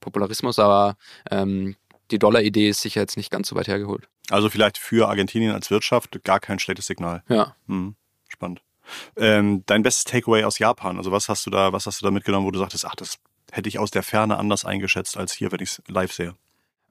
[0.00, 0.96] Popularismus, aber
[1.30, 1.76] ähm,
[2.10, 4.08] die Dollar-Idee ist sicher jetzt nicht ganz so weit hergeholt.
[4.30, 7.22] Also vielleicht für Argentinien als Wirtschaft gar kein schlechtes Signal.
[7.28, 7.56] Ja.
[7.66, 7.96] Hm,
[8.28, 8.62] spannend.
[9.16, 12.10] Ähm, dein bestes Takeaway aus Japan, also was hast du da, was hast du da
[12.12, 13.18] mitgenommen, wo du sagtest, ach, das
[13.50, 16.34] hätte ich aus der Ferne anders eingeschätzt als hier, wenn ich es live sehe?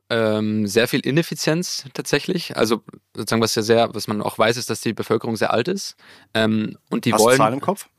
[0.10, 2.56] Ähm, sehr viel Ineffizienz tatsächlich.
[2.56, 2.84] Also
[3.16, 5.96] sozusagen, was ja sehr, was man auch weiß, ist, dass die Bevölkerung sehr alt ist.
[6.34, 7.38] Ähm, und die Hast wollen.
[7.38, 7.90] Du Zahlen im Kopf?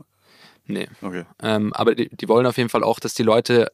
[0.67, 0.89] Nee.
[1.03, 1.25] Okay.
[1.43, 3.73] Ähm, aber die, die wollen auf jeden Fall auch, dass die Leute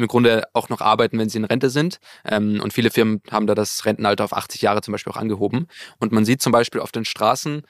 [0.00, 2.00] im Grunde auch noch arbeiten, wenn sie in Rente sind.
[2.24, 5.66] Ähm, und viele Firmen haben da das Rentenalter auf 80 Jahre zum Beispiel auch angehoben.
[5.98, 7.62] Und man sieht zum Beispiel auf den Straßen,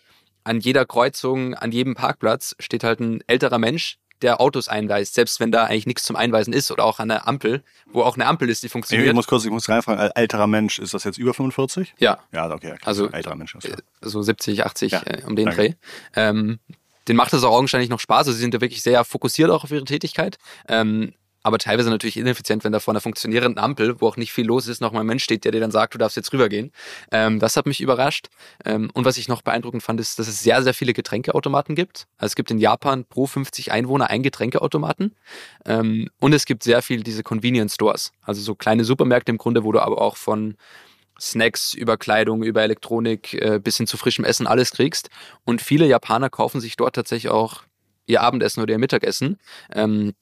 [0.45, 5.41] an jeder Kreuzung, an jedem Parkplatz steht halt ein älterer Mensch, der Autos einweist, selbst
[5.41, 8.27] wenn da eigentlich nichts zum Einweisen ist oder auch an der Ampel, wo auch eine
[8.27, 9.09] Ampel ist, die funktioniert.
[9.09, 11.95] Ich muss kurz, ich muss reinfragen, älterer Mensch, ist das jetzt über 45?
[11.99, 12.19] Ja.
[12.33, 12.75] Ja, okay.
[12.85, 13.55] Also älterer Mensch.
[13.55, 15.03] Äh, so 70, 80 ja.
[15.07, 15.63] äh, um den Danke.
[15.63, 15.75] Dreh.
[16.17, 16.59] Ähm,
[17.09, 18.19] den macht es auch augenscheinlich noch Spaß.
[18.29, 20.39] Also sie sind ja wirklich sehr fokussiert auch auf ihre Tätigkeit.
[20.69, 24.47] Ähm, aber teilweise natürlich ineffizient, wenn da vor einer funktionierenden Ampel, wo auch nicht viel
[24.47, 26.73] los ist, noch mal ein Mensch steht, der dir dann sagt, du darfst jetzt rübergehen.
[27.13, 28.29] Ähm, das hat mich überrascht.
[28.65, 32.07] Ähm, und was ich noch beeindruckend fand, ist, dass es sehr, sehr viele Getränkeautomaten gibt.
[32.19, 35.15] Also es gibt in Japan pro 50 Einwohner ein Getränkeautomaten.
[35.65, 39.65] Ähm, und es gibt sehr viel diese Convenience Stores, also so kleine Supermärkte im Grunde,
[39.65, 40.57] wo du aber auch von
[41.21, 45.11] Snacks über Kleidung, über Elektronik äh, bis hin zu frischem Essen alles kriegst.
[45.45, 47.63] Und viele Japaner kaufen sich dort tatsächlich auch
[48.07, 49.39] ihr Abendessen oder ihr Mittagessen.
[49.73, 50.15] Ähm,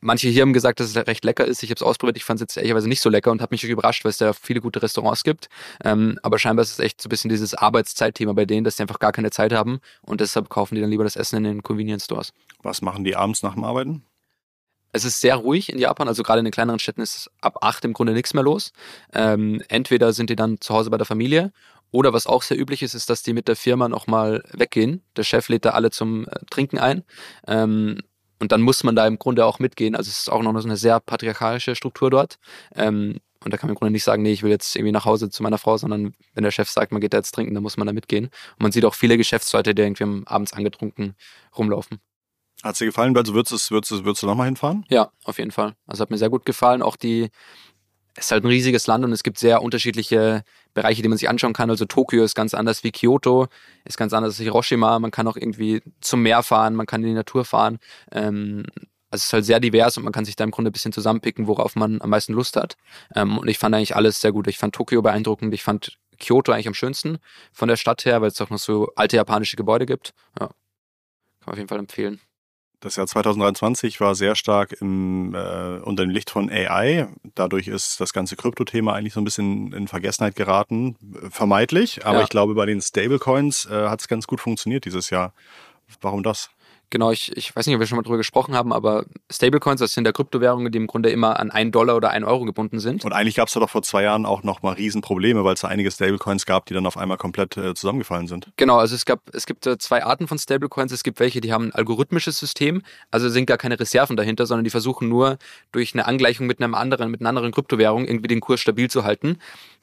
[0.00, 1.62] manche hier haben gesagt, dass es recht lecker ist.
[1.62, 2.16] Ich habe es ausprobiert.
[2.16, 4.32] Ich fand es jetzt ehrlicherweise nicht so lecker und habe mich überrascht, weil es da
[4.32, 5.48] viele gute Restaurants gibt.
[5.84, 8.82] Ähm, aber scheinbar ist es echt so ein bisschen dieses Arbeitszeitthema bei denen, dass die
[8.82, 11.62] einfach gar keine Zeit haben und deshalb kaufen die dann lieber das Essen in den
[11.62, 12.32] Convenience Stores.
[12.62, 14.04] Was machen die abends nach dem Arbeiten?
[14.92, 17.84] Es ist sehr ruhig in Japan, also gerade in den kleineren Städten ist ab acht
[17.84, 18.72] im Grunde nichts mehr los.
[19.12, 21.52] Ähm, entweder sind die dann zu Hause bei der Familie
[21.90, 25.02] oder was auch sehr üblich ist, ist, dass die mit der Firma nochmal weggehen.
[25.16, 27.04] Der Chef lädt da alle zum äh, Trinken ein.
[27.46, 28.00] Ähm,
[28.40, 29.96] und dann muss man da im Grunde auch mitgehen.
[29.96, 32.38] Also es ist auch noch so eine sehr patriarchalische Struktur dort.
[32.74, 35.04] Ähm, und da kann man im Grunde nicht sagen, nee, ich will jetzt irgendwie nach
[35.04, 37.62] Hause zu meiner Frau, sondern wenn der Chef sagt, man geht da jetzt trinken, dann
[37.62, 38.26] muss man da mitgehen.
[38.26, 41.14] Und man sieht auch viele Geschäftsleute, die irgendwie abends angetrunken
[41.56, 41.98] rumlaufen.
[42.62, 43.16] Hat es dir gefallen?
[43.16, 44.84] Also würdest du, würdest, würdest du nochmal hinfahren?
[44.88, 45.74] Ja, auf jeden Fall.
[45.86, 46.82] Also hat mir sehr gut gefallen.
[46.82, 47.28] Auch die,
[48.18, 50.42] es ist halt ein riesiges Land und es gibt sehr unterschiedliche
[50.74, 51.70] Bereiche, die man sich anschauen kann.
[51.70, 53.46] Also Tokio ist ganz anders wie Kyoto,
[53.84, 54.98] ist ganz anders als Hiroshima.
[54.98, 57.78] Man kann auch irgendwie zum Meer fahren, man kann in die Natur fahren.
[58.10, 58.64] Ähm,
[59.10, 60.92] also es ist halt sehr divers und man kann sich da im Grunde ein bisschen
[60.92, 62.76] zusammenpicken, worauf man am meisten Lust hat.
[63.14, 64.48] Ähm, und ich fand eigentlich alles sehr gut.
[64.48, 65.54] Ich fand Tokio beeindruckend.
[65.54, 67.18] Ich fand Kyoto eigentlich am schönsten
[67.52, 70.12] von der Stadt her, weil es auch noch so alte japanische Gebäude gibt.
[70.38, 70.48] Ja.
[70.48, 70.56] Kann
[71.46, 72.20] man auf jeden Fall empfehlen.
[72.80, 77.08] Das Jahr 2023 war sehr stark im, äh, unter dem Licht von AI.
[77.34, 80.96] Dadurch ist das ganze Krypto-Thema eigentlich so ein bisschen in Vergessenheit geraten.
[81.30, 82.24] Vermeidlich, aber ja.
[82.24, 85.32] ich glaube, bei den Stablecoins äh, hat es ganz gut funktioniert dieses Jahr.
[86.00, 86.50] Warum das?
[86.90, 89.92] Genau, ich, ich weiß nicht, ob wir schon mal drüber gesprochen haben, aber Stablecoins, das
[89.92, 93.04] sind ja Kryptowährungen, die im Grunde immer an einen Dollar oder einen Euro gebunden sind.
[93.04, 95.60] Und eigentlich gab es da doch vor zwei Jahren auch noch mal Riesenprobleme, weil es
[95.60, 98.50] da einige Stablecoins gab, die dann auf einmal komplett äh, zusammengefallen sind.
[98.56, 100.90] Genau, also es gab, es gibt äh, zwei Arten von Stablecoins.
[100.92, 104.64] Es gibt welche, die haben ein algorithmisches System, also sind gar keine Reserven dahinter, sondern
[104.64, 105.36] die versuchen nur
[105.72, 109.04] durch eine Angleichung mit einem anderen, mit einer anderen Kryptowährung irgendwie den Kurs stabil zu
[109.04, 109.38] halten.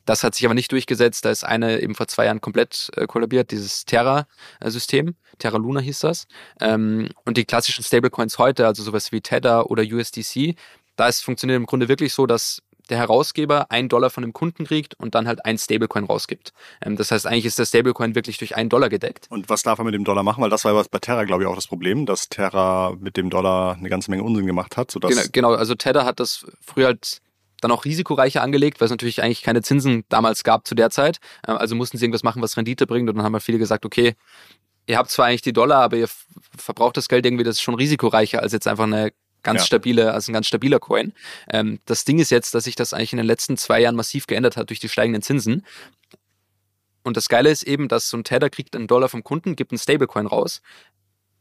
[0.05, 1.25] Das hat sich aber nicht durchgesetzt.
[1.25, 5.15] Da ist eine eben vor zwei Jahren komplett äh, kollabiert, dieses Terra-System.
[5.39, 6.27] Terra Luna hieß das.
[6.61, 10.55] Ähm, und die klassischen Stablecoins heute, also sowas wie Tether oder USDC,
[10.95, 14.65] da ist funktioniert im Grunde wirklich so, dass der Herausgeber einen Dollar von dem Kunden
[14.65, 16.53] kriegt und dann halt ein Stablecoin rausgibt.
[16.81, 19.27] Ähm, das heißt, eigentlich ist der Stablecoin wirklich durch einen Dollar gedeckt.
[19.29, 20.41] Und was darf er mit dem Dollar machen?
[20.43, 23.29] Weil das war ja bei Terra, glaube ich, auch das Problem, dass Terra mit dem
[23.29, 24.91] Dollar eine ganze Menge Unsinn gemacht hat.
[24.91, 27.21] Sodass genau, genau, also Tether hat das früher halt
[27.65, 31.19] dann auch risikoreicher angelegt, weil es natürlich eigentlich keine Zinsen damals gab zu der Zeit.
[31.45, 33.09] Äh, also mussten sie irgendwas machen, was Rendite bringt.
[33.09, 34.15] Und dann haben halt viele gesagt, okay,
[34.87, 36.07] ihr habt zwar eigentlich die Dollar, aber ihr
[36.57, 39.11] verbraucht das Geld irgendwie, das ist schon risikoreicher als jetzt einfach eine
[39.43, 39.65] ganz ja.
[39.65, 41.13] stabile, also ein ganz stabiler Coin.
[41.49, 44.27] Ähm, das Ding ist jetzt, dass sich das eigentlich in den letzten zwei Jahren massiv
[44.27, 45.65] geändert hat durch die steigenden Zinsen.
[47.03, 49.71] Und das Geile ist eben, dass so ein Tether kriegt einen Dollar vom Kunden, gibt
[49.71, 50.61] einen Stablecoin raus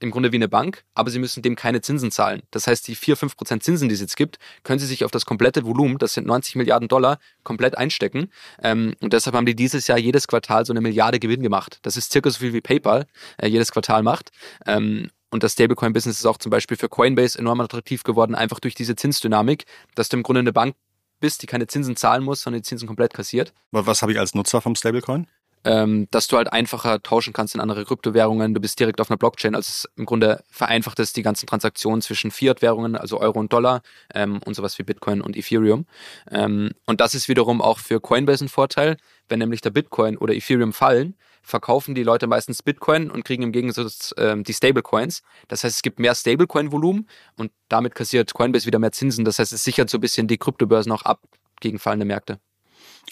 [0.00, 2.42] im Grunde wie eine Bank, aber sie müssen dem keine Zinsen zahlen.
[2.50, 5.10] Das heißt, die 4, 5 Prozent Zinsen, die es jetzt gibt, können sie sich auf
[5.10, 8.30] das komplette Volumen, das sind 90 Milliarden Dollar, komplett einstecken.
[8.62, 11.78] Ähm, und deshalb haben die dieses Jahr jedes Quartal so eine Milliarde Gewinn gemacht.
[11.82, 13.06] Das ist circa so viel wie PayPal
[13.38, 14.30] äh, jedes Quartal macht.
[14.66, 18.76] Ähm, und das Stablecoin-Business ist auch zum Beispiel für Coinbase enorm attraktiv geworden, einfach durch
[18.76, 19.64] diese Zinsdynamik,
[19.96, 20.76] dass du im Grunde eine Bank
[21.18, 23.52] bist, die keine Zinsen zahlen muss, sondern die Zinsen komplett kassiert.
[23.72, 25.26] Was habe ich als Nutzer vom Stablecoin?
[25.64, 28.54] Ähm, dass du halt einfacher tauschen kannst in andere Kryptowährungen.
[28.54, 29.54] Du bist direkt auf einer Blockchain.
[29.54, 33.82] Also es im Grunde vereinfacht es die ganzen Transaktionen zwischen Fiat-Währungen, also Euro und Dollar
[34.14, 35.86] ähm, und sowas wie Bitcoin und Ethereum.
[36.30, 38.96] Ähm, und das ist wiederum auch für Coinbase ein Vorteil.
[39.28, 43.52] Wenn nämlich der Bitcoin oder Ethereum fallen, verkaufen die Leute meistens Bitcoin und kriegen im
[43.52, 45.22] Gegensatz ähm, die Stablecoins.
[45.48, 49.24] Das heißt, es gibt mehr Stablecoin-Volumen und damit kassiert Coinbase wieder mehr Zinsen.
[49.24, 51.20] Das heißt, es sichert so ein bisschen die Kryptobörsen auch ab
[51.60, 52.38] gegen fallende Märkte.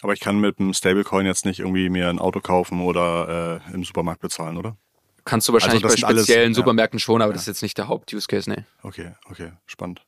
[0.01, 3.75] Aber ich kann mit einem Stablecoin jetzt nicht irgendwie mir ein Auto kaufen oder äh,
[3.75, 4.77] im Supermarkt bezahlen, oder?
[5.25, 7.03] Kannst du wahrscheinlich also bei speziellen alles, Supermärkten ja.
[7.03, 7.35] schon, aber ja.
[7.35, 8.65] das ist jetzt nicht der Haupt-Use-Case, nee.
[8.83, 10.03] Okay, okay, spannend.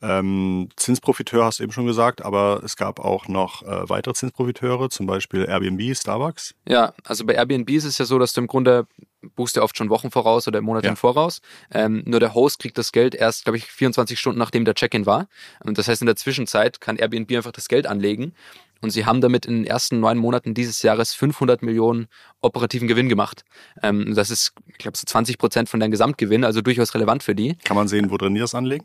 [0.00, 4.90] Ähm, Zinsprofiteur hast du eben schon gesagt, aber es gab auch noch äh, weitere Zinsprofiteure,
[4.90, 6.54] zum Beispiel Airbnb, Starbucks.
[6.66, 8.86] Ja, also bei Airbnb ist es ja so, dass du im Grunde
[9.34, 10.90] buchst ja oft schon Wochen voraus oder Monate ja.
[10.90, 11.40] im Voraus.
[11.72, 15.06] Ähm, nur der Host kriegt das Geld erst, glaube ich, 24 Stunden nachdem der Check-in
[15.06, 15.26] war.
[15.64, 18.34] Und das heißt, in der Zwischenzeit kann Airbnb einfach das Geld anlegen
[18.80, 22.08] und sie haben damit in den ersten neun Monaten dieses Jahres 500 Millionen
[22.40, 23.44] operativen Gewinn gemacht.
[23.82, 27.34] Ähm, das ist, ich glaube, so 20 Prozent von deinem Gesamtgewinn, also durchaus relevant für
[27.34, 27.56] die.
[27.64, 28.84] Kann man sehen, wo drin die das anlegen?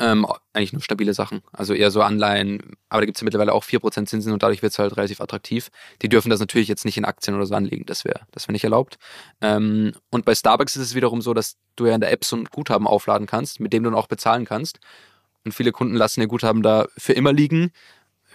[0.00, 1.42] Ähm, eigentlich nur stabile Sachen.
[1.52, 4.62] Also eher so Anleihen, aber da gibt es ja mittlerweile auch 4% Zinsen und dadurch
[4.62, 5.70] wird es halt relativ attraktiv.
[6.00, 8.52] Die dürfen das natürlich jetzt nicht in Aktien oder so anlegen, das wäre das wär
[8.54, 8.98] nicht erlaubt.
[9.42, 12.36] Ähm, und bei Starbucks ist es wiederum so, dass du ja in der App so
[12.36, 14.80] ein Guthaben aufladen kannst, mit dem du dann auch bezahlen kannst.
[15.44, 17.70] Und viele Kunden lassen ihr Guthaben da für immer liegen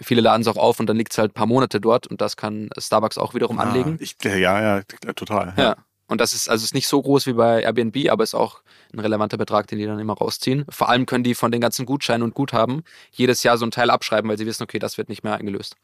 [0.00, 2.20] Viele laden es auch auf und dann liegt es halt ein paar Monate dort und
[2.20, 3.96] das kann Starbucks auch wiederum ah, anlegen.
[4.00, 4.82] Ich, ja, ja,
[5.14, 5.54] total.
[5.56, 5.62] Ja.
[5.62, 5.76] ja.
[6.08, 9.00] Und das ist also ist nicht so groß wie bei Airbnb, aber ist auch ein
[9.00, 10.64] relevanter Betrag, den die dann immer rausziehen.
[10.68, 13.90] Vor allem können die von den ganzen Gutscheinen und Guthaben jedes Jahr so einen Teil
[13.90, 15.76] abschreiben, weil sie wissen, okay, das wird nicht mehr eingelöst.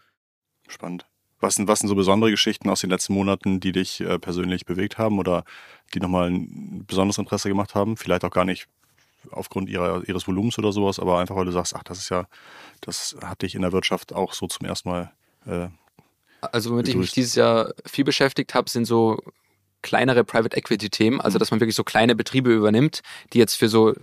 [0.69, 1.07] Spannend.
[1.41, 4.65] Was sind, was sind so besondere Geschichten aus den letzten Monaten, die dich äh, persönlich
[4.65, 5.43] bewegt haben oder
[5.93, 7.97] die nochmal ein besonderes Interesse gemacht haben?
[7.97, 8.69] Vielleicht auch gar nicht
[9.31, 12.27] aufgrund ihrer, ihres Volumens oder sowas, aber einfach weil du sagst, ach, das ist ja,
[12.81, 15.13] das hatte ich in der Wirtschaft auch so zum ersten Mal.
[15.47, 15.69] Äh,
[16.41, 19.19] also womit ich mich dieses Jahr viel beschäftigt habe, sind so
[19.83, 21.41] kleinere Private Equity Themen, also mhm.
[21.41, 23.95] dass man wirklich so kleine Betriebe übernimmt, die jetzt für so,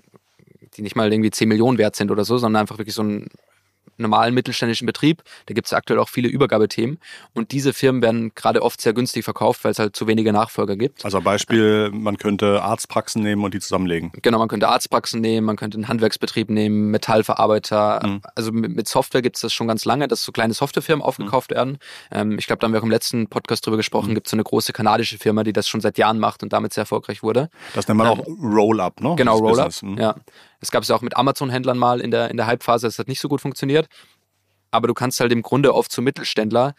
[0.76, 3.28] die nicht mal irgendwie 10 Millionen wert sind oder so, sondern einfach wirklich so ein
[4.00, 5.24] normalen mittelständischen Betrieb.
[5.46, 7.00] Da gibt es aktuell auch viele Übergabethemen.
[7.34, 10.76] Und diese Firmen werden gerade oft sehr günstig verkauft, weil es halt zu wenige Nachfolger
[10.76, 11.06] gibt.
[11.06, 14.12] Also Beispiel, man könnte Arztpraxen nehmen und die zusammenlegen.
[14.22, 18.02] Genau, man könnte Arztpraxen nehmen, man könnte einen Handwerksbetrieb nehmen, Metallverarbeiter.
[18.06, 18.22] Mhm.
[18.36, 21.56] Also mit Software gibt es das schon ganz lange, dass so kleine Softwarefirmen aufgekauft mhm.
[21.56, 21.78] werden.
[22.12, 24.16] Ähm, ich glaube, da haben wir auch im letzten Podcast drüber gesprochen, mhm.
[24.16, 26.74] gibt es so eine große kanadische Firma, die das schon seit Jahren macht und damit
[26.74, 27.50] sehr erfolgreich wurde.
[27.74, 29.16] Das nennt man ähm, auch Roll-Up, ne?
[29.16, 29.98] Genau, Roll-Up, mhm.
[29.98, 30.16] ja.
[30.62, 33.08] Es gab es ja auch mit Amazon-Händlern mal in der, in der Halbphase, das hat
[33.08, 33.88] nicht so gut funktioniert.
[34.72, 36.76] Aber du kannst halt im Grunde oft zum Mittelständler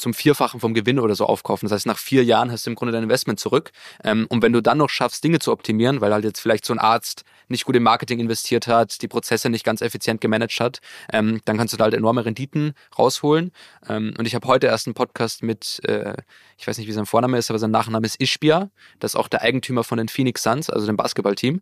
[0.00, 1.68] zum Vierfachen vom Gewinn oder so aufkaufen.
[1.68, 3.70] Das heißt, nach vier Jahren hast du im Grunde dein Investment zurück.
[4.02, 6.72] Ähm, und wenn du dann noch schaffst, Dinge zu optimieren, weil halt jetzt vielleicht so
[6.72, 10.80] ein Arzt nicht gut im Marketing investiert hat, die Prozesse nicht ganz effizient gemanagt hat,
[11.12, 13.52] ähm, dann kannst du da halt enorme Renditen rausholen.
[13.88, 16.14] Ähm, und ich habe heute erst einen Podcast mit, äh,
[16.56, 18.70] ich weiß nicht, wie sein Vorname ist, aber sein Nachname ist Ishbia.
[18.98, 21.60] Das ist auch der Eigentümer von den Phoenix Suns, also dem Basketballteam.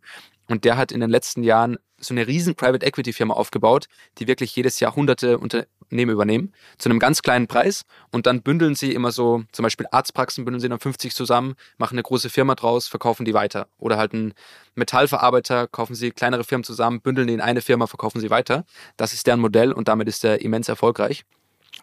[0.48, 3.86] Und der hat in den letzten Jahren so eine riesen Private Equity Firma aufgebaut,
[4.18, 8.74] die wirklich jedes Jahr hunderte Unternehmen übernehmen, zu einem ganz kleinen Preis und dann bündeln
[8.74, 12.54] sie immer so, zum Beispiel Arztpraxen bündeln sie dann 50 zusammen, machen eine große Firma
[12.54, 13.68] draus, verkaufen die weiter.
[13.78, 14.34] Oder halt ein
[14.74, 18.64] Metallverarbeiter, kaufen sie kleinere Firmen zusammen, bündeln die in eine Firma, verkaufen sie weiter.
[18.96, 21.24] Das ist deren Modell und damit ist er immens erfolgreich.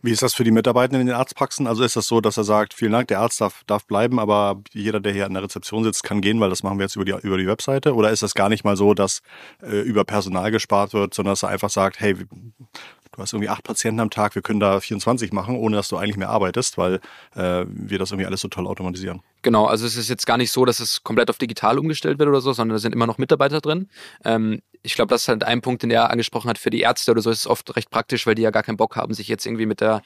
[0.02, 1.68] Wie ist das für die Mitarbeitenden in den Arztpraxen?
[1.68, 4.62] Also ist das so, dass er sagt, vielen Dank, der Arzt darf, darf bleiben, aber
[4.72, 7.06] jeder, der hier an der Rezeption sitzt, kann gehen, weil das machen wir jetzt über
[7.06, 7.96] die, über die Webseite?
[7.96, 9.22] Oder ist das gar nicht mal so, dass
[9.62, 12.16] äh, über Personal gespart wird, sondern dass er einfach sagt, hey,
[13.16, 15.98] du hast irgendwie acht Patienten am Tag, wir können da 24 machen, ohne dass du
[15.98, 17.00] eigentlich mehr arbeitest, weil
[17.36, 19.22] äh, wir das irgendwie alles so toll automatisieren.
[19.42, 22.30] Genau, also es ist jetzt gar nicht so, dass es komplett auf digital umgestellt wird
[22.30, 23.90] oder so, sondern da sind immer noch Mitarbeiter drin.
[24.24, 27.12] Ähm, ich glaube, das ist halt ein Punkt, den er angesprochen hat für die Ärzte
[27.12, 29.28] oder so, ist es oft recht praktisch, weil die ja gar keinen Bock haben, sich
[29.28, 30.02] jetzt irgendwie mit der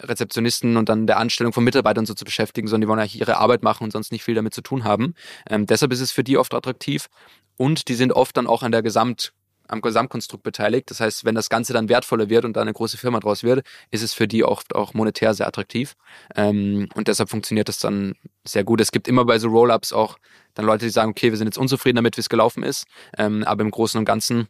[0.00, 3.36] Rezeptionisten und dann der Anstellung von Mitarbeitern so zu beschäftigen, sondern die wollen eigentlich ihre
[3.36, 5.14] Arbeit machen und sonst nicht viel damit zu tun haben.
[5.48, 7.08] Ähm, deshalb ist es für die oft attraktiv
[7.56, 9.32] und die sind oft dann auch an der Gesamt
[9.74, 10.90] am Gesamtkonstrukt beteiligt.
[10.90, 13.66] Das heißt, wenn das Ganze dann wertvoller wird und da eine große Firma draus wird,
[13.90, 15.94] ist es für die oft auch monetär sehr attraktiv.
[16.34, 18.80] Ähm, und deshalb funktioniert das dann sehr gut.
[18.80, 20.18] Es gibt immer bei so Roll-Ups auch
[20.54, 22.86] dann Leute, die sagen, okay, wir sind jetzt unzufrieden damit, wie es gelaufen ist.
[23.18, 24.48] Ähm, aber im Großen und Ganzen,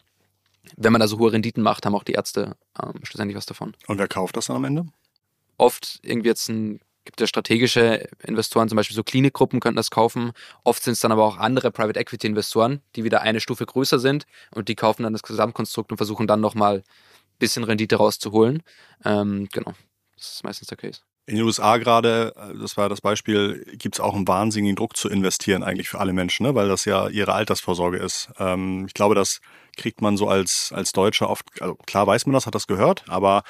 [0.77, 3.75] wenn man da so hohe Renditen macht, haben auch die Ärzte ähm, schlussendlich was davon.
[3.87, 4.87] Und wer kauft das dann am Ende?
[5.57, 10.33] Oft irgendwie jetzt ein gibt ja strategische Investoren, zum Beispiel so Klinikgruppen könnten das kaufen.
[10.63, 13.99] Oft sind es dann aber auch andere Private Equity Investoren, die wieder eine Stufe größer
[13.99, 18.63] sind und die kaufen dann das Gesamtkonstrukt und versuchen dann nochmal ein bisschen Rendite rauszuholen.
[19.05, 19.75] Ähm, genau,
[20.17, 21.01] das ist meistens der Case.
[21.27, 25.09] In den USA gerade, das war das Beispiel, gibt es auch einen wahnsinnigen Druck zu
[25.09, 26.55] investieren eigentlich für alle Menschen, ne?
[26.55, 28.29] weil das ja ihre Altersvorsorge ist.
[28.39, 29.41] Ähm, ich glaube, das
[29.77, 33.05] kriegt man so als, als Deutscher oft, also klar weiß man das, hat das gehört,
[33.09, 33.43] aber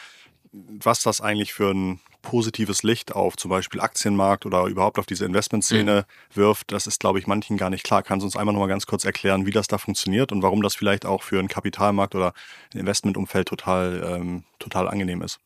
[0.82, 5.24] was das eigentlich für ein positives Licht auf zum Beispiel Aktienmarkt oder überhaupt auf diese
[5.24, 6.36] Investmentszene mhm.
[6.36, 8.02] wirft, das ist, glaube ich, manchen gar nicht klar.
[8.02, 10.74] Kannst du uns einmal nochmal ganz kurz erklären, wie das da funktioniert und warum das
[10.74, 12.32] vielleicht auch für einen Kapitalmarkt oder
[12.72, 15.38] ein Investmentumfeld total, ähm, total angenehm ist?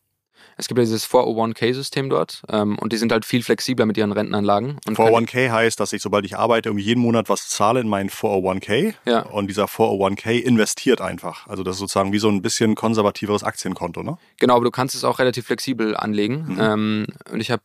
[0.58, 4.10] Es gibt ja dieses 401k-System dort ähm, und die sind halt viel flexibler mit ihren
[4.10, 4.78] Rentenanlagen.
[4.86, 8.94] 401k heißt, dass ich, sobald ich arbeite, irgendwie jeden Monat was zahle in meinen 401k
[9.06, 9.20] ja.
[9.20, 11.46] und dieser 401k investiert einfach.
[11.46, 14.18] Also das ist sozusagen wie so ein bisschen konservativeres Aktienkonto, ne?
[14.38, 16.46] Genau, aber du kannst es auch relativ flexibel anlegen.
[16.48, 16.58] Mhm.
[16.60, 17.62] Ähm, und ich habe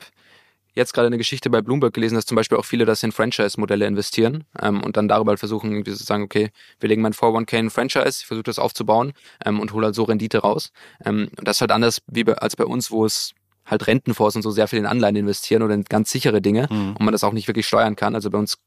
[0.73, 3.85] jetzt gerade eine Geschichte bei Bloomberg gelesen, dass zum Beispiel auch viele das in Franchise-Modelle
[3.85, 7.57] investieren ähm, und dann darüber halt versuchen, irgendwie zu sagen, okay, wir legen mein 401k
[7.57, 9.13] in Franchise, ich versuche das aufzubauen
[9.45, 10.71] ähm, und hole halt so Rendite raus.
[11.05, 13.33] Ähm, und das ist halt anders wie bei, als bei uns, wo es
[13.65, 16.95] halt Rentenfonds und so sehr viel in Anleihen investieren oder in ganz sichere Dinge mhm.
[16.97, 18.15] und man das auch nicht wirklich steuern kann.
[18.15, 18.57] Also bei uns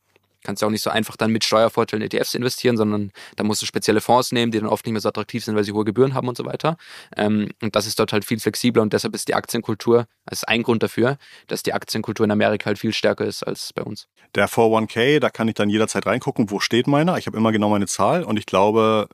[0.46, 3.66] kannst du auch nicht so einfach dann mit Steuervorteilen ETFs investieren, sondern da musst du
[3.66, 6.14] spezielle Fonds nehmen, die dann oft nicht mehr so attraktiv sind, weil sie hohe Gebühren
[6.14, 6.76] haben und so weiter.
[7.16, 10.48] Ähm, und das ist dort halt viel flexibler und deshalb ist die Aktienkultur, das ist
[10.48, 14.08] ein Grund dafür, dass die Aktienkultur in Amerika halt viel stärker ist als bei uns.
[14.34, 17.18] Der 401k, da kann ich dann jederzeit reingucken, wo steht meiner.
[17.18, 19.08] Ich habe immer genau meine Zahl und ich glaube,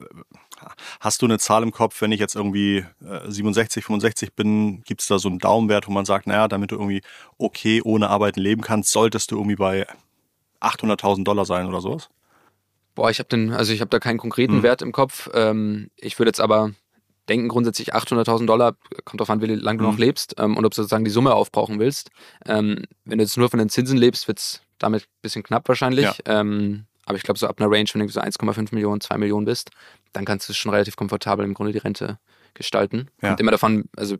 [1.01, 5.09] Hast du eine Zahl im Kopf, wenn ich jetzt irgendwie 67, 65 bin, gibt es
[5.09, 7.03] da so einen Daumenwert, wo man sagt, naja, damit du irgendwie
[7.39, 9.87] okay ohne Arbeiten leben kannst, solltest du irgendwie bei
[10.63, 12.09] 800.000 Dollar sein oder sowas?
[12.95, 14.63] Boah, ich habe den, also ich habe da keinen konkreten hm.
[14.63, 15.31] Wert im Kopf.
[15.35, 16.73] Ähm, ich würde jetzt aber
[17.29, 20.01] denken grundsätzlich 800.000 Dollar, kommt darauf an, wie lange du noch hm.
[20.01, 22.11] lebst ähm, und ob du sozusagen die Summe aufbrauchen willst.
[22.47, 25.69] Ähm, wenn du jetzt nur von den Zinsen lebst, wird es damit ein bisschen knapp
[25.69, 26.05] wahrscheinlich.
[26.05, 26.15] Ja.
[26.41, 29.45] Ähm, aber ich glaube, so ab einer Range, wenn du so 1,5 Millionen, 2 Millionen
[29.45, 29.71] bist,
[30.13, 32.19] dann kannst du schon relativ komfortabel im Grunde die Rente
[32.55, 33.09] gestalten.
[33.21, 33.29] Ja.
[33.29, 34.17] Kommt immer davon, also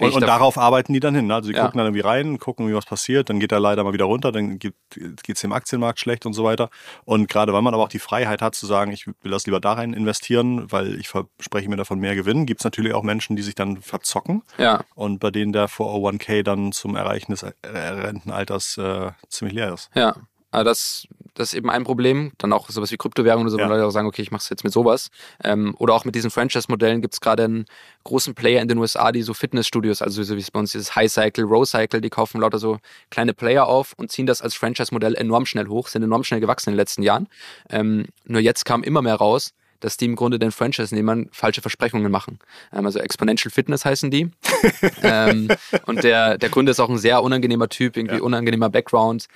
[0.00, 1.26] und, und darauf arbeiten die dann hin.
[1.28, 1.34] Ne?
[1.34, 1.64] Also die ja.
[1.64, 4.32] gucken dann irgendwie rein, gucken, wie was passiert, dann geht er leider mal wieder runter,
[4.32, 6.68] dann geht es dem Aktienmarkt schlecht und so weiter.
[7.04, 9.60] Und gerade weil man aber auch die Freiheit hat zu sagen, ich will das lieber
[9.60, 13.34] da rein investieren, weil ich verspreche mir davon mehr Gewinn, gibt es natürlich auch Menschen,
[13.34, 14.84] die sich dann verzocken ja.
[14.94, 19.90] und bei denen der 401k dann zum Erreichen des Rentenalters äh, ziemlich leer ist.
[19.94, 20.16] Ja,
[20.50, 21.06] aber das,
[21.38, 22.32] das ist eben ein Problem.
[22.38, 23.66] Dann auch sowas wie Kryptowährungen oder so, ja.
[23.66, 25.08] wo Leute auch sagen, okay, ich mache es jetzt mit sowas.
[25.44, 27.66] Ähm, oder auch mit diesen Franchise-Modellen gibt es gerade einen
[28.02, 30.96] großen Player in den USA, die so Fitnessstudios, also so wie es bei uns dieses
[30.96, 32.78] High Cycle, Row Cycle, die kaufen lauter so
[33.10, 36.70] kleine Player auf und ziehen das als Franchise-Modell enorm schnell hoch, sind enorm schnell gewachsen
[36.70, 37.28] in den letzten Jahren.
[37.70, 42.10] Ähm, nur jetzt kam immer mehr raus, dass die im Grunde den Franchise-Nehmern falsche Versprechungen
[42.10, 42.38] machen.
[42.72, 44.30] Ähm, also Exponential Fitness heißen die.
[45.02, 45.48] ähm,
[45.86, 48.22] und der, der Kunde ist auch ein sehr unangenehmer Typ, irgendwie ja.
[48.22, 49.28] unangenehmer Background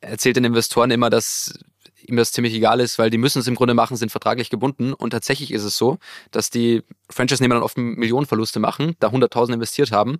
[0.00, 1.58] erzählt den Investoren immer, dass
[2.06, 4.92] ihm das ziemlich egal ist, weil die müssen es im Grunde machen, sind vertraglich gebunden.
[4.92, 5.98] Und tatsächlich ist es so,
[6.30, 10.18] dass die Franchise-Nehmer dann oft Millionenverluste machen, da 100.000 investiert haben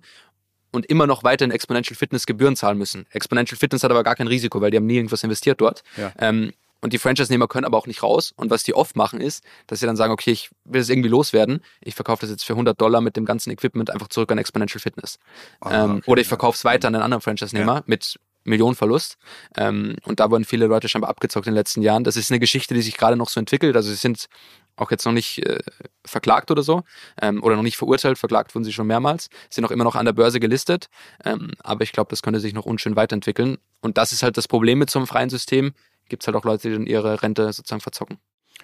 [0.71, 3.05] und immer noch weiter in Exponential Fitness Gebühren zahlen müssen.
[3.11, 5.83] Exponential Fitness hat aber gar kein Risiko, weil die haben nie irgendwas investiert dort.
[5.97, 6.11] Ja.
[6.19, 8.33] Ähm, und die Franchise-Nehmer können aber auch nicht raus.
[8.37, 11.09] Und was die oft machen ist, dass sie dann sagen, okay, ich will es irgendwie
[11.09, 11.61] loswerden.
[11.81, 14.79] Ich verkaufe das jetzt für 100 Dollar mit dem ganzen Equipment einfach zurück an Exponential
[14.79, 15.19] Fitness.
[15.65, 17.83] Ähm, okay, oder ich verkaufe es weiter an einen anderen Franchise-Nehmer ja.
[17.85, 19.17] mit Millionenverlust.
[19.57, 22.03] Ähm, und da wurden viele Leute scheinbar abgezockt in den letzten Jahren.
[22.03, 23.75] Das ist eine Geschichte, die sich gerade noch so entwickelt.
[23.75, 24.27] Also sie sind
[24.75, 25.59] auch jetzt noch nicht äh,
[26.05, 26.83] verklagt oder so
[27.21, 28.17] ähm, oder noch nicht verurteilt.
[28.17, 29.29] Verklagt wurden sie schon mehrmals.
[29.49, 30.89] Sind auch immer noch an der Börse gelistet.
[31.23, 33.57] Ähm, aber ich glaube, das könnte sich noch unschön weiterentwickeln.
[33.81, 35.73] Und das ist halt das Problem mit so einem freien System.
[36.07, 38.19] Gibt es halt auch Leute, die dann ihre Rente sozusagen verzocken.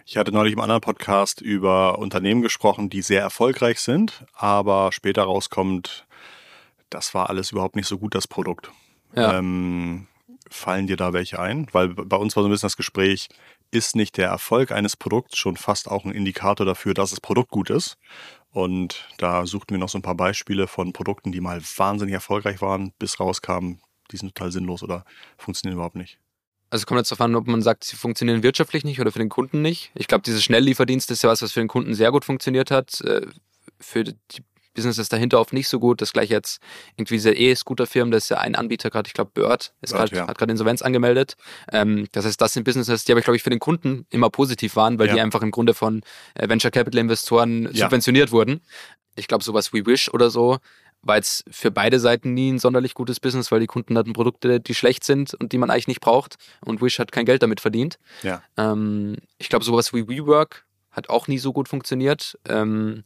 [0.08, 5.24] Ich hatte neulich im anderen Podcast über Unternehmen gesprochen, die sehr erfolgreich sind, aber später
[5.24, 6.06] rauskommt,
[6.90, 8.72] das war alles überhaupt nicht so gut, das Produkt.
[9.16, 9.38] Ja.
[9.38, 10.08] Ähm,
[10.50, 11.68] fallen dir da welche ein?
[11.72, 13.30] Weil bei uns war so ein bisschen das Gespräch,
[13.72, 17.50] ist nicht der Erfolg eines Produkts schon fast auch ein Indikator dafür, dass das Produkt
[17.50, 17.98] gut ist?
[18.52, 22.62] Und da suchten wir noch so ein paar Beispiele von Produkten, die mal wahnsinnig erfolgreich
[22.62, 25.04] waren, bis rauskamen, die sind total sinnlos oder
[25.38, 26.20] funktionieren überhaupt nicht.
[26.70, 29.20] Also es kommt jetzt darauf an, ob man sagt, sie funktionieren wirtschaftlich nicht oder für
[29.20, 29.92] den Kunden nicht.
[29.94, 33.02] Ich glaube, diese Schnelllieferdienst ist ja was, was für den Kunden sehr gut funktioniert hat.
[33.02, 33.28] Äh,
[33.80, 34.16] für die
[34.76, 36.02] Businesses dahinter oft nicht so gut.
[36.02, 36.62] Das gleiche jetzt
[36.96, 40.12] irgendwie diese E-Scooter-Firmen, das ist ja ein Anbieter gerade, ich glaube Bird, ist Bird, grad,
[40.12, 40.28] ja.
[40.28, 41.36] hat gerade Insolvenz angemeldet.
[41.72, 44.76] Ähm, das heißt, das sind Businesses, die aber, glaube ich, für den Kunden immer positiv
[44.76, 45.16] waren, weil ja.
[45.16, 46.02] die einfach im Grunde von
[46.36, 47.86] äh, Venture Capital Investoren ja.
[47.86, 48.62] subventioniert wurden.
[49.16, 50.60] Ich glaube, sowas wie Wish oder so
[51.06, 54.60] war jetzt für beide Seiten nie ein sonderlich gutes Business, weil die Kunden hatten Produkte,
[54.60, 56.36] die schlecht sind und die man eigentlich nicht braucht.
[56.62, 58.00] Und Wish hat kein Geld damit verdient.
[58.58, 62.40] Ähm, ich glaube, sowas wie WeWork hat auch nie so gut funktioniert.
[62.48, 63.04] Ähm,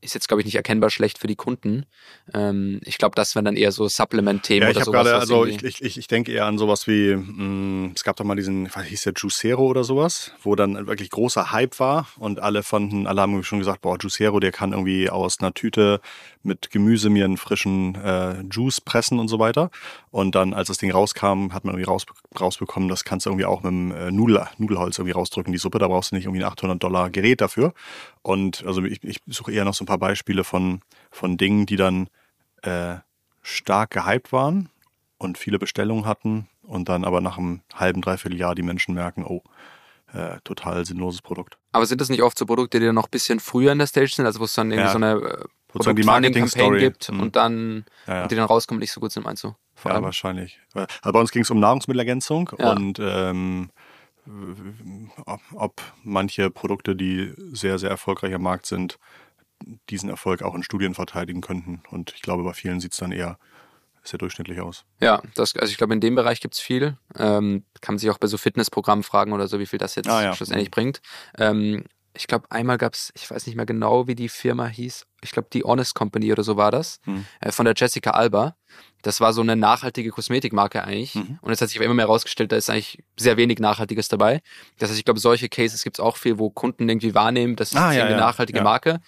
[0.00, 1.86] ist jetzt, glaube ich, nicht erkennbar schlecht für die Kunden.
[2.32, 5.04] Ähm, ich glaube, das wären dann eher so Supplement-Themen ja, ich oder sowas.
[5.04, 8.24] Grade, also ich, ich, ich denke eher an sowas wie, mh, mm, es gab doch
[8.24, 12.40] mal diesen, was hieß der, Juicero oder sowas, wo dann wirklich großer Hype war und
[12.40, 16.00] alle fanden, alle haben schon gesagt, boah, Juicero, der kann irgendwie aus einer Tüte
[16.42, 19.70] mit Gemüse mir einen frischen äh, Juice pressen und so weiter.
[20.10, 22.06] Und dann, als das Ding rauskam, hat man irgendwie raus,
[22.38, 25.78] rausbekommen, das kannst du irgendwie auch mit dem äh, Nudel, Nudelholz irgendwie rausdrücken, die Suppe,
[25.78, 27.74] da brauchst du nicht irgendwie ein 800 Dollar Gerät dafür.
[28.22, 31.76] Und also ich, ich suche eher noch so ein paar Beispiele von, von Dingen, die
[31.76, 32.08] dann
[32.62, 32.96] äh,
[33.42, 34.68] stark gehypt waren
[35.18, 39.24] und viele Bestellungen hatten und dann aber nach einem halben, dreiviertel Jahr die Menschen merken,
[39.24, 39.42] oh,
[40.12, 41.58] äh, total sinnloses Produkt.
[41.72, 43.86] Aber sind das nicht oft so Produkte, die dann noch ein bisschen früher in der
[43.86, 44.92] Stage sind, also wo es dann irgendwie ja.
[44.92, 45.44] so eine
[45.74, 47.20] äh, Produkt Marketing-Campaign gibt mhm.
[47.20, 48.22] und dann ja, ja.
[48.22, 49.54] Und die dann rauskommen nicht so gut sind, meinst du?
[49.74, 50.04] Vor ja, allem?
[50.04, 50.60] wahrscheinlich.
[50.74, 53.70] Also bei uns ging es um Nahrungsmittelergänzung und ähm,
[55.54, 58.98] ob manche Produkte, die sehr, sehr erfolgreich am Markt sind,
[59.88, 61.82] diesen Erfolg auch in Studien verteidigen könnten.
[61.90, 63.38] Und ich glaube, bei vielen sieht es dann eher
[64.02, 64.84] sehr durchschnittlich aus.
[65.00, 66.96] Ja, das, also ich glaube, in dem Bereich gibt es viel.
[67.16, 70.08] Ähm, kann man sich auch bei so Fitnessprogrammen fragen oder so, wie viel das jetzt
[70.08, 70.34] ah, ja.
[70.34, 70.72] schlussendlich mhm.
[70.72, 71.02] bringt.
[71.38, 75.06] Ähm, ich glaube, einmal gab es, ich weiß nicht mehr genau, wie die Firma hieß.
[75.22, 77.00] Ich glaube, die Honest Company oder so war das.
[77.06, 77.24] Mhm.
[77.40, 78.56] Äh, von der Jessica Alba.
[79.02, 81.14] Das war so eine nachhaltige Kosmetikmarke eigentlich.
[81.14, 81.38] Mhm.
[81.40, 84.42] Und es hat sich aber immer mehr herausgestellt, da ist eigentlich sehr wenig Nachhaltiges dabei.
[84.78, 87.72] Das heißt, ich glaube, solche Cases gibt es auch viel, wo Kunden irgendwie wahrnehmen, das
[87.72, 88.20] ist ah, ja, eine ja.
[88.20, 88.64] nachhaltige ja.
[88.64, 89.00] Marke.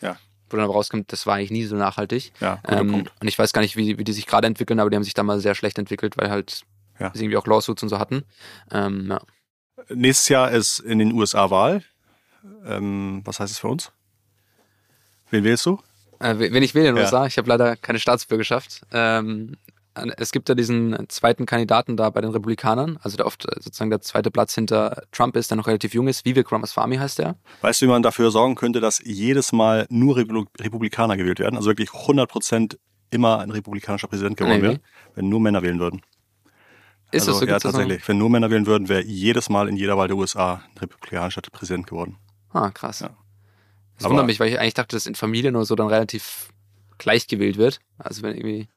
[0.48, 2.32] Wo dann aber rauskommt, das war eigentlich nie so nachhaltig.
[2.40, 4.96] Ja, ähm, Und ich weiß gar nicht, wie, wie die sich gerade entwickeln, aber die
[4.96, 6.62] haben sich da mal sehr schlecht entwickelt, weil halt
[7.00, 7.10] ja.
[7.14, 8.24] sie irgendwie auch Lawsuits und so hatten.
[8.70, 9.16] Ähm.
[9.88, 11.82] Nächstes Jahr ist in den USA Wahl.
[12.64, 13.92] Ähm, was heißt es für uns?
[15.30, 15.78] Wen wählst du?
[16.18, 17.04] Äh, wenn ich wähle in den ja.
[17.04, 18.82] USA, ich habe leider keine Staatsbürgerschaft.
[18.92, 19.56] Ähm,
[20.16, 23.90] es gibt ja diesen zweiten Kandidaten da bei den Republikanern, also der oft äh, sozusagen
[23.90, 26.24] der zweite Platz hinter Trump ist, der noch relativ jung ist.
[26.24, 27.36] Vivek Ramaswamy heißt der.
[27.60, 31.56] Weißt du, wie man dafür sorgen könnte, dass jedes Mal nur Republikaner gewählt werden?
[31.56, 32.78] Also wirklich 100 Prozent
[33.10, 34.80] immer ein republikanischer Präsident geworden wäre,
[35.14, 36.00] wenn nur Männer wählen würden.
[37.10, 37.46] Ist also, das so?
[37.46, 38.08] Ja, tatsächlich.
[38.08, 41.42] Wenn nur Männer wählen würden, wäre jedes Mal in jeder Wahl der USA ein republikanischer
[41.42, 42.16] Präsident geworden.
[42.52, 43.00] Ah, krass.
[43.00, 43.16] Ja.
[43.96, 46.52] Das Aber wundert mich, weil ich eigentlich dachte, dass in Familien oder so dann relativ
[46.98, 47.80] gleich gewählt wird.
[47.98, 48.68] Also wenn irgendwie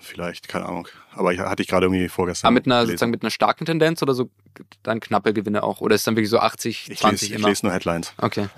[0.00, 0.88] vielleicht, keine Ahnung.
[1.12, 2.48] Aber ich, hatte ich gerade irgendwie vorgestern.
[2.48, 4.30] Aber mit einer, sozusagen mit einer starken Tendenz oder so
[4.82, 5.80] dann knappe Gewinne auch?
[5.80, 7.48] Oder ist es dann wirklich so 80, ich 20 lese, immer?
[7.48, 8.12] Ich lese nur Headlines.
[8.18, 8.48] Okay.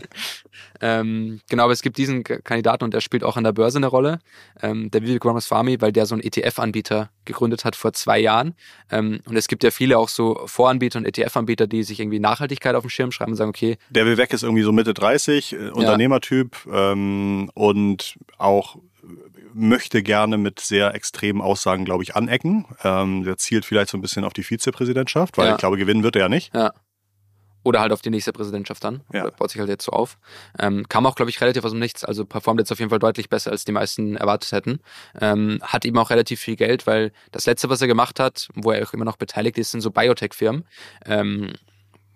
[0.80, 3.86] ähm, genau, aber es gibt diesen Kandidaten und der spielt auch an der Börse eine
[3.86, 4.20] Rolle.
[4.62, 8.54] Ähm, der Vivek Ramaswamy, weil der so einen ETF-Anbieter gegründet hat vor zwei Jahren.
[8.90, 12.74] Ähm, und es gibt ja viele auch so Voranbieter und ETF-Anbieter, die sich irgendwie Nachhaltigkeit
[12.74, 13.76] auf den Schirm schreiben und sagen, okay.
[13.90, 18.78] Der Vivek ist irgendwie so Mitte 30, äh, Unternehmertyp ähm, und auch
[19.54, 22.66] möchte gerne mit sehr extremen Aussagen, glaube ich, anecken.
[22.82, 25.52] Ähm, der zielt vielleicht so ein bisschen auf die Vizepräsidentschaft, weil ja.
[25.52, 26.54] ich glaube, gewinnen wird er ja nicht.
[26.54, 26.72] Ja.
[27.64, 29.02] Oder halt auf die nächste Präsidentschaft dann.
[29.12, 29.28] Ja.
[29.30, 30.16] Baut sich halt jetzt so auf.
[30.58, 32.04] Ähm, kam auch, glaube ich, relativ aus dem Nichts.
[32.04, 34.80] Also performt jetzt auf jeden Fall deutlich besser, als die meisten erwartet hätten.
[35.20, 38.70] Ähm, hat eben auch relativ viel Geld, weil das letzte, was er gemacht hat, wo
[38.70, 40.64] er auch immer noch beteiligt ist, sind so Biotech-Firmen.
[41.04, 41.52] Ähm,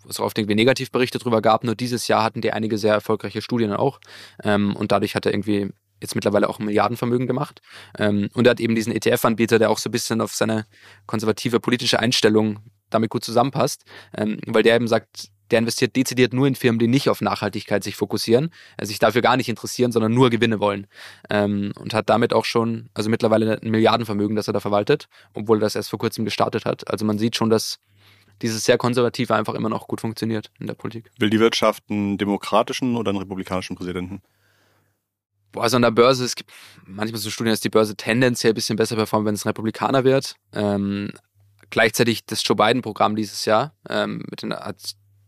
[0.04, 1.64] wo es auch oft irgendwie Negativberichte drüber gab.
[1.64, 4.00] Nur dieses Jahr hatten die einige sehr erfolgreiche Studien auch.
[4.42, 5.70] Ähm, und dadurch hat er irgendwie
[6.02, 7.62] jetzt mittlerweile auch ein Milliardenvermögen gemacht.
[7.98, 10.66] Ähm, und er hat eben diesen ETF-Anbieter, der auch so ein bisschen auf seine
[11.06, 12.58] konservative politische Einstellung
[12.90, 13.84] damit gut zusammenpasst,
[14.16, 17.84] ähm, weil der eben sagt, der investiert dezidiert nur in Firmen, die nicht auf Nachhaltigkeit
[17.84, 20.86] sich fokussieren, also sich dafür gar nicht interessieren, sondern nur Gewinne wollen.
[21.30, 25.58] Ähm, und hat damit auch schon, also mittlerweile ein Milliardenvermögen, das er da verwaltet, obwohl
[25.58, 26.90] er das erst vor kurzem gestartet hat.
[26.90, 27.78] Also man sieht schon, dass
[28.40, 31.10] dieses sehr konservative einfach immer noch gut funktioniert in der Politik.
[31.18, 34.22] Will die Wirtschaft einen demokratischen oder einen republikanischen Präsidenten?
[35.56, 36.50] Also an der Börse, es gibt
[36.86, 40.04] manchmal so Studien, dass die Börse tendenziell ein bisschen besser performt, wenn es ein Republikaner
[40.04, 40.36] wird.
[40.52, 41.10] Ähm,
[41.70, 44.76] gleichzeitig das Joe Biden-Programm dieses Jahr ähm, mit den, hat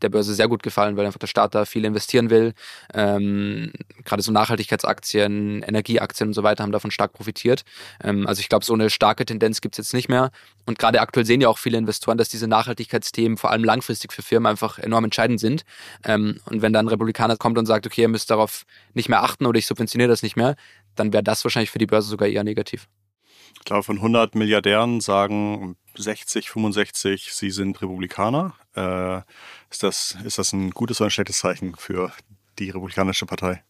[0.03, 2.55] der Börse sehr gut gefallen, weil einfach der Staat da viel investieren will.
[2.93, 3.73] Ähm,
[4.05, 7.65] Gerade so Nachhaltigkeitsaktien, Energieaktien und so weiter haben davon stark profitiert.
[8.03, 10.31] Ähm, also ich glaube, so eine starke Tendenz gibt es jetzt nicht mehr.
[10.67, 14.23] Und gerade aktuell sehen ja auch viele Investoren, dass diese Nachhaltigkeitsthemen vor allem langfristig für
[14.23, 15.65] Firmen einfach enorm entscheidend sind.
[16.05, 18.65] Ähm, und wenn dann ein Republikaner kommt und sagt, okay, ihr müsst darauf
[18.95, 20.57] nicht mehr achten oder ich subventioniere das nicht mehr,
[20.95, 22.87] dann wäre das wahrscheinlich für die Börse sogar eher negativ.
[23.55, 28.55] Ich glaube, von 100 Milliardären sagen 60, 65, sie sind Republikaner.
[28.75, 29.19] Äh,
[29.71, 32.13] ist, das, ist das ein gutes oder ein schlechtes Zeichen für
[32.59, 33.63] die Republikanische Partei?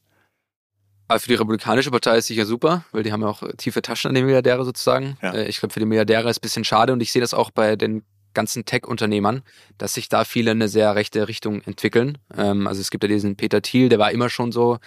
[1.06, 4.08] Aber für die Republikanische Partei ist sicher super, weil die haben ja auch tiefe Taschen
[4.08, 5.18] an die Milliardäre sozusagen.
[5.22, 5.34] Ja.
[5.34, 7.34] Äh, ich glaube, für die Milliardäre ist es ein bisschen schade und ich sehe das
[7.34, 9.42] auch bei den ganzen Tech-Unternehmern,
[9.78, 12.18] dass sich da viele in eine sehr rechte Richtung entwickeln.
[12.36, 14.78] Ähm, also es gibt ja diesen Peter Thiel, der war immer schon so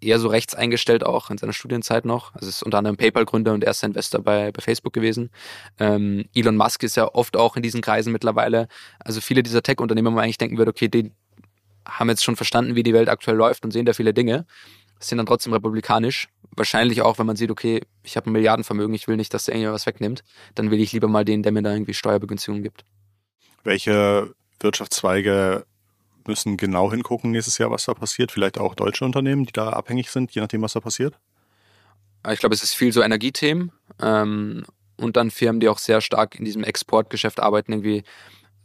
[0.00, 2.34] eher so rechts eingestellt auch in seiner Studienzeit noch.
[2.34, 5.30] Also ist unter anderem PayPal-Gründer und erster Investor bei, bei Facebook gewesen.
[5.78, 8.68] Ähm, Elon Musk ist ja oft auch in diesen Kreisen mittlerweile.
[8.98, 11.12] Also viele dieser Tech-Unternehmer, wo man eigentlich denken würde, okay, die
[11.86, 14.46] haben jetzt schon verstanden, wie die Welt aktuell läuft und sehen da viele Dinge,
[14.98, 16.28] sind dann trotzdem republikanisch.
[16.56, 19.54] Wahrscheinlich auch, wenn man sieht, okay, ich habe ein Milliardenvermögen, ich will nicht, dass der
[19.54, 20.24] irgendjemand was wegnimmt,
[20.54, 22.84] dann will ich lieber mal den, der mir da irgendwie Steuerbegünstigungen gibt.
[23.62, 25.64] Welche Wirtschaftszweige
[26.26, 28.32] müssen genau hingucken nächstes Jahr, was da passiert.
[28.32, 31.18] Vielleicht auch deutsche Unternehmen, die da abhängig sind, je nachdem, was da passiert.
[32.30, 34.64] Ich glaube, es ist viel so Energiethemen ähm,
[34.96, 38.04] und dann Firmen, die auch sehr stark in diesem Exportgeschäft arbeiten, irgendwie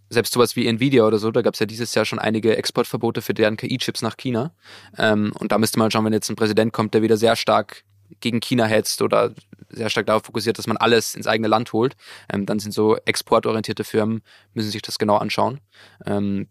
[0.10, 3.22] selbst sowas wie Nvidia oder so, da gab es ja dieses Jahr schon einige Exportverbote
[3.22, 4.54] für deren KI-Chips nach China.
[4.98, 7.84] Ähm, und da müsste man schauen, wenn jetzt ein Präsident kommt, der wieder sehr stark
[8.20, 9.34] gegen China hetzt oder
[9.70, 11.96] sehr stark darauf fokussiert, dass man alles ins eigene Land holt,
[12.32, 14.22] ähm, dann sind so exportorientierte Firmen,
[14.54, 15.60] müssen sich das genau anschauen.
[16.06, 16.48] Ähm,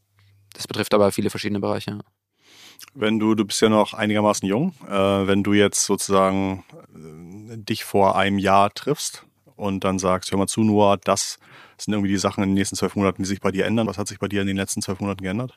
[0.55, 1.99] das betrifft aber viele verschiedene Bereiche.
[2.95, 7.85] Wenn du, du bist ja noch einigermaßen jung, äh, wenn du jetzt sozusagen äh, dich
[7.85, 9.25] vor einem Jahr triffst
[9.57, 11.39] und dann sagst, hör mal zu, nur das
[11.77, 13.87] sind irgendwie die Sachen in den nächsten zwölf Monaten, die sich bei dir ändern.
[13.87, 15.55] Was hat sich bei dir in den letzten zwölf Monaten geändert?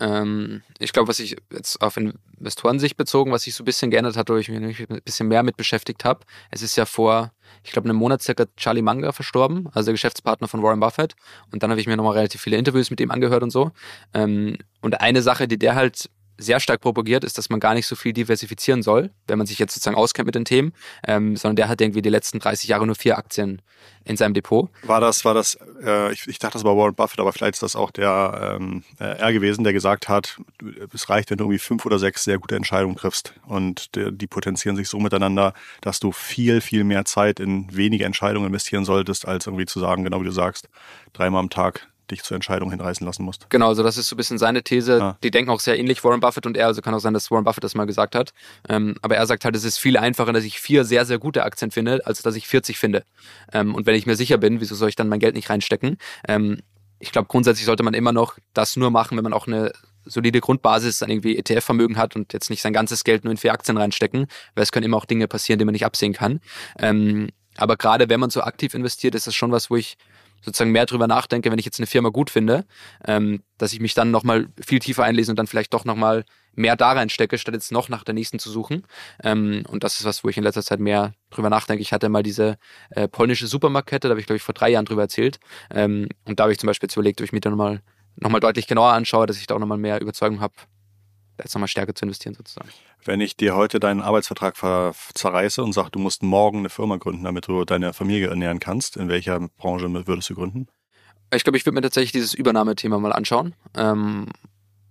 [0.00, 4.16] Ähm, ich glaube, was ich jetzt auf Investorensicht bezogen, was sich so ein bisschen geändert
[4.16, 6.20] hat, wo ich mich ein bisschen mehr mit beschäftigt habe.
[6.50, 7.32] Es ist ja vor,
[7.64, 11.14] ich glaube, einem Monat circa Charlie Munger verstorben, also der Geschäftspartner von Warren Buffett.
[11.52, 13.70] Und dann habe ich mir nochmal relativ viele Interviews mit ihm angehört und so.
[14.12, 17.86] Ähm, und eine Sache, die der halt sehr stark propagiert, ist, dass man gar nicht
[17.86, 20.72] so viel diversifizieren soll, wenn man sich jetzt sozusagen auskennt mit den Themen,
[21.06, 23.62] ähm, sondern der hat irgendwie die letzten 30 Jahre nur vier Aktien
[24.04, 24.70] in seinem Depot.
[24.82, 27.62] War das, war das, äh, ich, ich dachte, das war Warren Buffett, aber vielleicht ist
[27.62, 30.38] das auch der ähm, äh, er gewesen, der gesagt hat,
[30.92, 34.26] es reicht, wenn du irgendwie fünf oder sechs sehr gute Entscheidungen triffst und die, die
[34.26, 39.26] potenzieren sich so miteinander, dass du viel, viel mehr Zeit in wenige Entscheidungen investieren solltest,
[39.26, 40.68] als irgendwie zu sagen, genau wie du sagst,
[41.12, 43.48] dreimal am Tag dich zur Entscheidung hinreißen lassen musst.
[43.50, 44.98] Genau, also das ist so ein bisschen seine These.
[44.98, 45.18] Ja.
[45.22, 46.66] Die denken auch sehr ähnlich, Warren Buffett und er.
[46.66, 48.32] Also kann auch sein, dass Warren Buffett das mal gesagt hat.
[48.68, 51.44] Ähm, aber er sagt halt, es ist viel einfacher, dass ich vier sehr, sehr gute
[51.44, 53.04] Aktien finde, als dass ich 40 finde.
[53.52, 55.98] Ähm, und wenn ich mir sicher bin, wieso soll ich dann mein Geld nicht reinstecken?
[56.28, 56.60] Ähm,
[56.98, 59.72] ich glaube, grundsätzlich sollte man immer noch das nur machen, wenn man auch eine
[60.06, 63.52] solide Grundbasis an irgendwie ETF-Vermögen hat und jetzt nicht sein ganzes Geld nur in vier
[63.52, 66.40] Aktien reinstecken, weil es können immer auch Dinge passieren, die man nicht absehen kann.
[66.78, 69.96] Ähm, aber gerade wenn man so aktiv investiert, ist das schon was, wo ich
[70.46, 72.64] sozusagen mehr drüber nachdenke, wenn ich jetzt eine Firma gut finde,
[73.06, 76.24] ähm, dass ich mich dann nochmal viel tiefer einlese und dann vielleicht doch nochmal
[76.54, 78.84] mehr da reinstecke, statt jetzt noch nach der nächsten zu suchen.
[79.22, 81.82] Ähm, und das ist was, wo ich in letzter Zeit mehr drüber nachdenke.
[81.82, 82.56] Ich hatte mal diese
[82.90, 85.38] äh, polnische Supermarktkette, da habe ich, glaube ich, vor drei Jahren drüber erzählt.
[85.70, 87.82] Ähm, und da habe ich zum Beispiel jetzt überlegt, ob ich mir dann nochmal
[88.18, 90.54] noch mal deutlich genauer anschaue, dass ich da auch nochmal mehr Überzeugung habe,
[91.38, 92.68] jetzt nochmal stärker zu investieren sozusagen.
[93.04, 94.56] Wenn ich dir heute deinen Arbeitsvertrag
[95.14, 98.96] zerreiße und sage, du musst morgen eine Firma gründen, damit du deine Familie ernähren kannst,
[98.96, 100.68] in welcher Branche würdest du gründen?
[101.34, 103.54] Ich glaube, ich würde mir tatsächlich dieses Übernahmethema mal anschauen.
[103.76, 104.26] Ähm,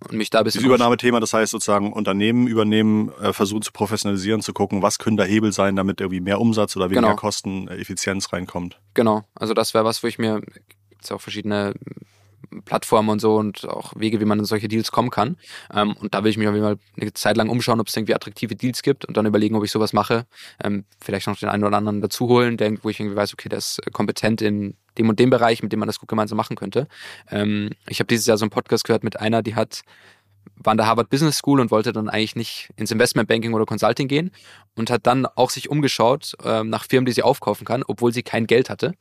[0.09, 0.59] und mich da ein bisschen.
[0.59, 5.17] Dieses Übernahmethema, das heißt sozusagen Unternehmen übernehmen, äh, versuchen zu professionalisieren, zu gucken, was können
[5.17, 7.15] da Hebel sein, damit irgendwie mehr Umsatz oder weniger genau.
[7.15, 8.79] Kosten, äh, Effizienz reinkommt.
[8.93, 11.73] Genau, also das wäre was, wo ich mir, gibt es ja auch verschiedene
[12.65, 15.37] Plattformen und so und auch Wege, wie man in solche Deals kommen kann.
[15.73, 17.95] Ähm, und da will ich mich auf jeden Fall eine Zeit lang umschauen, ob es
[17.95, 20.25] irgendwie attraktive Deals gibt und dann überlegen, ob ich sowas mache.
[20.63, 23.49] Ähm, vielleicht noch den einen oder anderen dazu holen, der, wo ich irgendwie weiß, okay,
[23.49, 26.55] der ist kompetent in dem und dem Bereich, mit dem man das gut gemeinsam machen
[26.55, 26.87] könnte.
[27.29, 29.81] Ähm, ich habe dieses Jahr so einen Podcast gehört mit einer, die hat
[30.55, 34.07] war an der Harvard Business School und wollte dann eigentlich nicht ins Investmentbanking oder Consulting
[34.07, 34.31] gehen
[34.75, 38.23] und hat dann auch sich umgeschaut ähm, nach Firmen, die sie aufkaufen kann, obwohl sie
[38.23, 38.93] kein Geld hatte.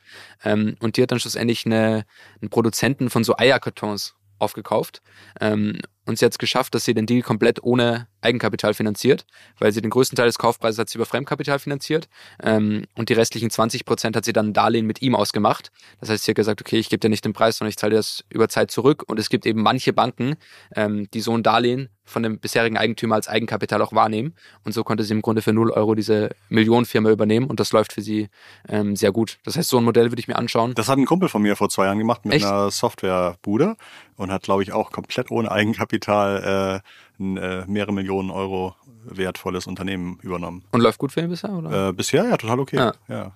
[0.45, 2.05] Ähm, und die hat dann schlussendlich eine,
[2.41, 5.01] einen Produzenten von so Eierkartons aufgekauft.
[5.41, 9.27] Ähm, und sie hat es geschafft, dass sie den Deal komplett ohne Eigenkapital finanziert,
[9.59, 12.09] weil sie den größten Teil des Kaufpreises hat sie über Fremdkapital finanziert
[12.43, 15.71] ähm, und die restlichen 20 Prozent hat sie dann ein Darlehen mit ihm ausgemacht.
[16.01, 17.91] Das heißt, sie hat gesagt, okay, ich gebe dir nicht den Preis, sondern ich zahle
[17.91, 19.05] dir das über Zeit zurück.
[19.07, 20.37] Und es gibt eben manche Banken,
[20.75, 24.35] ähm, die so ein Darlehen von dem bisherigen Eigentümer als Eigenkapital auch wahrnehmen.
[24.63, 27.95] Und so konnte sie im Grunde für 0 Euro diese Millionenfirma übernehmen und das läuft
[27.95, 28.29] für sie
[28.69, 29.39] ähm, sehr gut.
[29.45, 30.75] Das heißt, so ein Modell würde ich mir anschauen.
[30.75, 32.45] Das hat ein Kumpel von mir vor zwei Jahren gemacht mit Echt?
[32.45, 33.77] einer Softwarebude
[34.17, 38.75] und hat, glaube ich, auch komplett ohne Eigenkapital äh, ein äh, mehrere Millionen Euro
[39.05, 40.65] wertvolles Unternehmen übernommen.
[40.73, 41.89] Und läuft gut für ihn bisher, oder?
[41.89, 42.77] Äh, bisher ja, total okay.
[42.77, 42.95] Ja.
[43.09, 43.33] ja.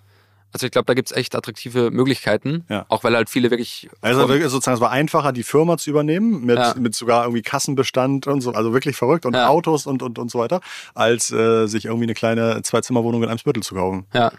[0.51, 2.87] Also ich glaube, da gibt es echt attraktive Möglichkeiten, ja.
[2.89, 3.91] auch weil halt viele wirklich.
[4.01, 6.75] Also sozusagen, es war einfacher, die Firma zu übernehmen, mit, ja.
[6.79, 9.49] mit sogar irgendwie Kassenbestand und so, also wirklich verrückt und ja.
[9.49, 10.63] Autos und, und, und so weiter,
[10.95, 14.07] als äh, sich irgendwie eine kleine Zwei-Zimmer-Wohnung in Eimsbüttel zu kaufen.
[14.15, 14.33] Ja.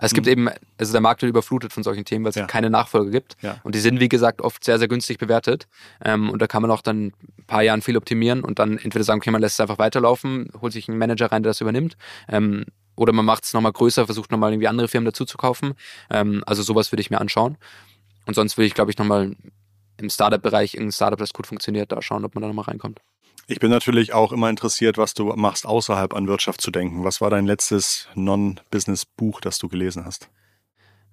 [0.00, 0.32] Es gibt mhm.
[0.32, 2.46] eben, also der Markt wird überflutet von solchen Themen, weil es ja.
[2.46, 3.36] keine Nachfolge gibt.
[3.42, 3.58] Ja.
[3.64, 5.66] Und die sind, wie gesagt, oft sehr, sehr günstig bewertet.
[6.04, 9.04] Ähm, und da kann man auch dann ein paar Jahren viel optimieren und dann entweder
[9.04, 11.96] sagen, okay, man lässt es einfach weiterlaufen, holt sich einen Manager rein, der das übernimmt.
[12.28, 12.64] Ähm,
[12.96, 15.74] oder man macht es nochmal größer, versucht nochmal irgendwie andere Firmen dazu zu kaufen.
[16.10, 17.56] Ähm, also sowas würde ich mir anschauen.
[18.26, 19.36] Und sonst würde ich, glaube ich, nochmal
[20.00, 23.00] im Startup-Bereich irgendein Startup, das gut funktioniert, da schauen, ob man da nochmal reinkommt.
[23.50, 27.02] Ich bin natürlich auch immer interessiert, was du machst, außerhalb an Wirtschaft zu denken.
[27.02, 30.28] Was war dein letztes Non-Business-Buch, das du gelesen hast?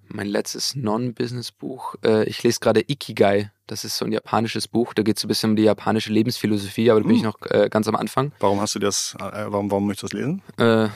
[0.08, 1.94] Mein letztes Non-Business-Buch.
[2.04, 3.50] Äh, ich lese gerade Ikigai.
[3.66, 4.92] Das ist so ein japanisches Buch.
[4.92, 7.30] Da geht es ein bisschen um die japanische Lebensphilosophie, aber da bin ich hm.
[7.30, 8.32] noch äh, ganz am Anfang.
[8.38, 10.42] Warum hast du das, äh, warum, warum möchtest du das lesen?
[10.58, 10.90] Äh,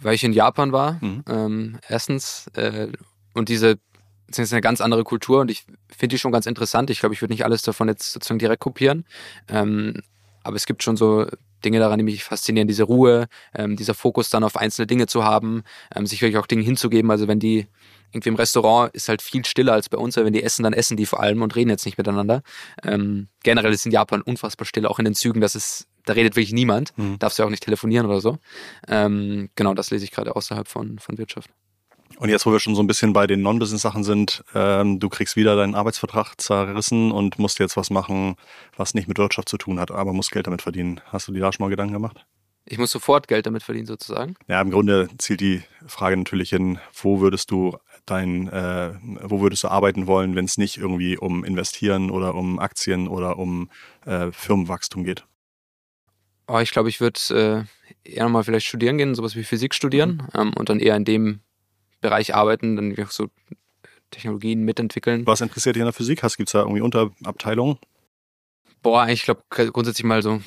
[0.00, 0.98] weil ich in Japan war.
[1.00, 1.24] Mhm.
[1.28, 2.48] Ähm, erstens.
[2.54, 2.88] Äh,
[3.32, 3.78] und diese
[4.26, 6.88] das ist eine ganz andere Kultur und ich finde die schon ganz interessant.
[6.90, 9.04] Ich glaube, ich würde nicht alles davon jetzt sozusagen direkt kopieren.
[9.48, 10.02] Ähm,
[10.42, 11.26] aber es gibt schon so
[11.64, 12.68] Dinge daran, die mich faszinieren.
[12.68, 15.62] Diese Ruhe, ähm, dieser Fokus dann auf einzelne Dinge zu haben,
[15.94, 17.10] ähm, sich wirklich auch Dinge hinzugeben.
[17.10, 17.66] Also wenn die
[18.12, 20.72] irgendwie im Restaurant ist halt viel stiller als bei uns, weil wenn die essen, dann
[20.72, 22.42] essen die vor allem und reden jetzt nicht miteinander.
[22.82, 26.34] Ähm, generell ist in Japan unfassbar still, auch in den Zügen, das ist, da redet
[26.34, 26.96] wirklich niemand.
[26.98, 27.18] Mhm.
[27.18, 28.38] Darfst du ja auch nicht telefonieren oder so.
[28.88, 31.50] Ähm, genau, das lese ich gerade außerhalb von, von Wirtschaft.
[32.16, 35.36] Und jetzt, wo wir schon so ein bisschen bei den Non-Business-Sachen sind, ähm, du kriegst
[35.36, 38.36] wieder deinen Arbeitsvertrag zerrissen und musst jetzt was machen,
[38.76, 41.00] was nicht mit Wirtschaft zu tun hat, aber musst Geld damit verdienen.
[41.06, 42.26] Hast du dir da schon mal Gedanken gemacht?
[42.66, 44.34] Ich muss sofort Geld damit verdienen, sozusagen.
[44.46, 48.92] Ja, im Grunde zielt die Frage natürlich hin, wo würdest du dein, äh,
[49.22, 53.38] wo würdest du arbeiten wollen, wenn es nicht irgendwie um Investieren oder um Aktien oder
[53.38, 53.70] um
[54.04, 55.24] äh, Firmenwachstum geht?
[56.46, 57.66] Oh, ich glaube, ich würde
[58.04, 60.40] äh, eher nochmal vielleicht studieren gehen, sowas wie Physik studieren mhm.
[60.40, 61.40] ähm, und dann eher in dem
[62.00, 63.28] Bereich arbeiten, dann so
[64.10, 65.26] Technologien mitentwickeln.
[65.26, 66.22] Was interessiert dich an der Physik?
[66.22, 67.78] Gibt es da irgendwie Unterabteilungen?
[68.82, 70.40] Boah, ich glaube grundsätzlich mal so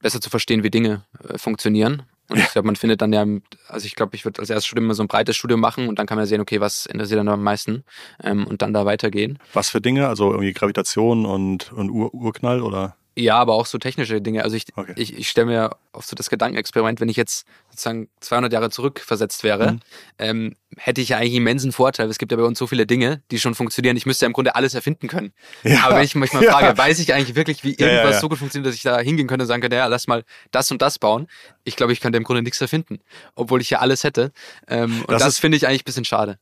[0.00, 2.02] besser zu verstehen, wie Dinge äh, funktionieren.
[2.28, 3.24] Und ich glaube, man findet dann ja,
[3.68, 5.98] also ich glaube, ich würde als erstes Studium immer so ein breites Studium machen und
[5.98, 7.84] dann kann man sehen, okay, was interessiert dann am meisten
[8.22, 9.38] ähm, und dann da weitergehen.
[9.52, 10.08] Was für Dinge?
[10.08, 12.96] Also irgendwie Gravitation und, und Ur Urknall oder?
[13.18, 14.44] Ja, aber auch so technische Dinge.
[14.44, 14.92] Also ich, okay.
[14.96, 19.42] ich, ich stelle mir oft so das Gedankenexperiment, wenn ich jetzt sozusagen 200 Jahre zurückversetzt
[19.42, 19.80] wäre, mhm.
[20.18, 22.10] ähm, hätte ich ja eigentlich immensen Vorteil.
[22.10, 23.96] Es gibt ja bei uns so viele Dinge, die schon funktionieren.
[23.96, 25.32] Ich müsste ja im Grunde alles erfinden können.
[25.62, 25.84] Ja.
[25.84, 26.52] Aber wenn ich mich mal ja.
[26.52, 29.28] frage, weiß ich eigentlich wirklich, wie irgendwas ja, so gut funktioniert, dass ich da hingehen
[29.28, 31.26] könnte und sagen könnte, ja, lass mal das und das bauen.
[31.64, 33.00] Ich glaube, ich könnte im Grunde nichts erfinden,
[33.34, 34.30] obwohl ich ja alles hätte.
[34.68, 36.38] Ähm, und das, das finde ich eigentlich ein bisschen schade.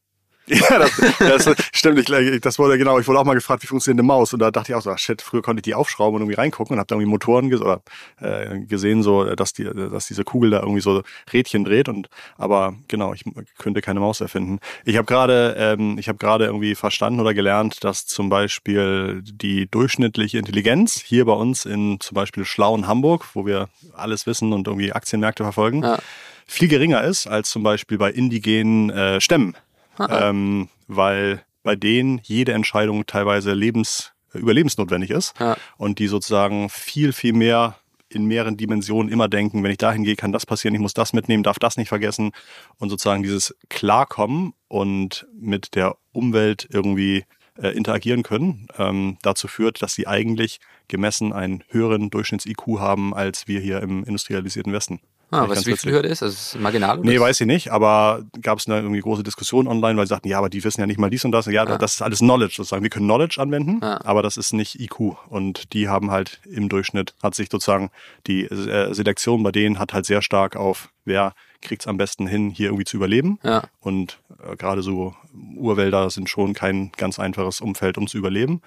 [0.55, 1.99] Ja, das, das stimmt.
[1.99, 2.99] Ich, das wurde genau.
[2.99, 4.90] Ich wurde auch mal gefragt, wie funktioniert eine Maus, und da dachte ich auch so,
[4.90, 7.49] ach shit, früher konnte ich die aufschrauben und irgendwie reingucken und habe da irgendwie Motoren
[7.49, 7.82] ges oder,
[8.20, 11.88] äh, gesehen, so, dass die, dass diese Kugel da irgendwie so Rädchen dreht.
[11.88, 13.24] Und aber genau, ich
[13.59, 14.61] könnte keine Maus erfinden.
[14.84, 19.66] Ich habe gerade, ähm, ich habe gerade irgendwie verstanden oder gelernt, dass zum Beispiel die
[19.70, 24.66] durchschnittliche Intelligenz hier bei uns in zum Beispiel schlauen Hamburg, wo wir alles wissen und
[24.66, 25.82] irgendwie Aktienmärkte verfolgen.
[25.82, 25.99] Ja
[26.47, 29.57] viel geringer ist als zum Beispiel bei indigenen äh, Stämmen
[29.99, 35.57] ähm, weil bei denen jede Entscheidung teilweise lebens, überlebensnotwendig ist ja.
[35.76, 37.76] und die sozusagen viel, viel mehr
[38.09, 41.12] in mehreren Dimensionen immer denken, wenn ich dahin gehe, kann das passieren, ich muss das
[41.12, 42.32] mitnehmen, darf das nicht vergessen
[42.78, 47.24] und sozusagen dieses Klarkommen und mit der Umwelt irgendwie
[47.61, 53.49] äh, interagieren können, ähm, dazu führt, dass sie eigentlich gemessen einen höheren Durchschnitts-IQ haben als
[53.49, 55.01] wir hier im industrialisierten Westen.
[55.31, 56.22] Ah, du, wie viel Hürde ist?
[56.22, 56.99] Also ist marginal?
[56.99, 60.29] Nee, weiß ich nicht, aber gab es eine irgendwie große Diskussion online, weil sie sagten,
[60.29, 61.47] ja, aber die wissen ja nicht mal dies und das.
[61.47, 61.79] Ja, ah.
[61.79, 62.83] das ist alles Knowledge sozusagen.
[62.83, 64.01] Wir können Knowledge anwenden, ah.
[64.05, 65.16] aber das ist nicht IQ.
[65.29, 67.91] Und die haben halt im Durchschnitt, hat sich sozusagen
[68.27, 72.27] die äh, Selektion bei denen hat halt sehr stark auf, wer kriegt es am besten
[72.27, 73.39] hin, hier irgendwie zu überleben.
[73.43, 73.64] Ja.
[73.81, 75.14] Und äh, gerade so
[75.57, 78.62] Urwälder sind schon kein ganz einfaches Umfeld, um zu überleben.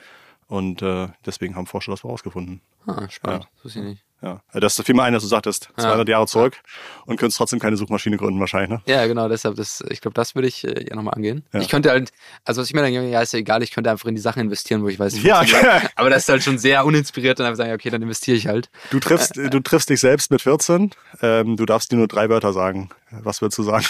[0.48, 2.62] Und äh, deswegen haben Forscher das herausgefunden.
[2.86, 3.44] Ah, spannend.
[3.44, 3.50] Ja.
[3.56, 4.07] Das wusste ich nicht.
[4.22, 6.58] Ja, das ist viel mehr ein, dass du sagtest, 200 Jahre zurück
[7.06, 8.82] und könntest trotzdem keine Suchmaschine gründen wahrscheinlich, ne?
[8.88, 11.46] Ja, genau, deshalb, das, ich glaube, das würde ich äh, ja nochmal angehen.
[11.54, 11.60] Ja.
[11.60, 12.12] Ich könnte halt,
[12.44, 14.22] also was ich mir dann denke, ja, ist ja egal, ich könnte einfach in die
[14.22, 15.44] Sachen investieren, wo ich weiß, wie Ja,
[15.96, 18.72] aber das ist halt schon sehr uninspiriert und einfach sagen, okay, dann investiere ich halt.
[18.90, 20.92] Du triffst, du triffst dich selbst mit 14.
[21.22, 22.90] Ähm, du darfst dir nur drei Wörter sagen.
[23.12, 23.86] Was würdest du sagen?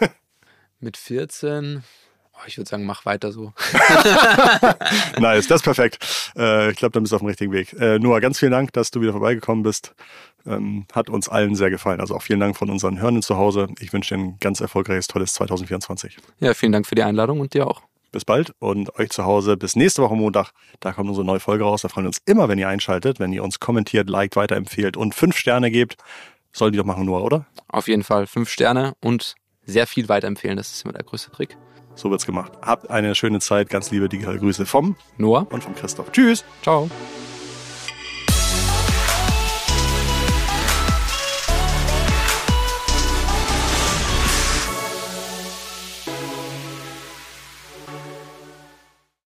[0.80, 2.01] Mit 14, oh,
[2.46, 3.52] ich würde sagen, mach weiter so.
[5.18, 5.98] nice, das ist perfekt.
[6.36, 7.72] Äh, ich glaube, dann bist du auf dem richtigen Weg.
[7.74, 9.94] Äh, Noah, ganz vielen Dank, dass du wieder vorbeigekommen bist.
[10.44, 12.00] Ähm, hat uns allen sehr gefallen.
[12.00, 13.68] Also auch vielen Dank von unseren Hörenden zu Hause.
[13.78, 16.16] Ich wünsche dir ein ganz erfolgreiches, tolles 2024.
[16.40, 17.82] Ja, vielen Dank für die Einladung und dir auch.
[18.10, 20.52] Bis bald und euch zu Hause bis nächste Woche Montag.
[20.80, 21.82] Da kommt unsere neue Folge raus.
[21.82, 25.14] Da freuen wir uns immer, wenn ihr einschaltet, wenn ihr uns kommentiert, liked, weiterempfehlt und
[25.14, 25.96] fünf Sterne gebt.
[26.52, 27.46] Soll die doch machen, Noah, oder?
[27.68, 30.56] Auf jeden Fall fünf Sterne und sehr viel weiterempfehlen.
[30.56, 31.56] Das ist immer der größte Trick.
[31.94, 32.52] So wird's gemacht.
[32.62, 33.68] Habt eine schöne Zeit.
[33.68, 36.10] Ganz liebe digitale Grüße vom Noah, und vom Christoph.
[36.12, 36.44] Tschüss.
[36.62, 36.90] ciao.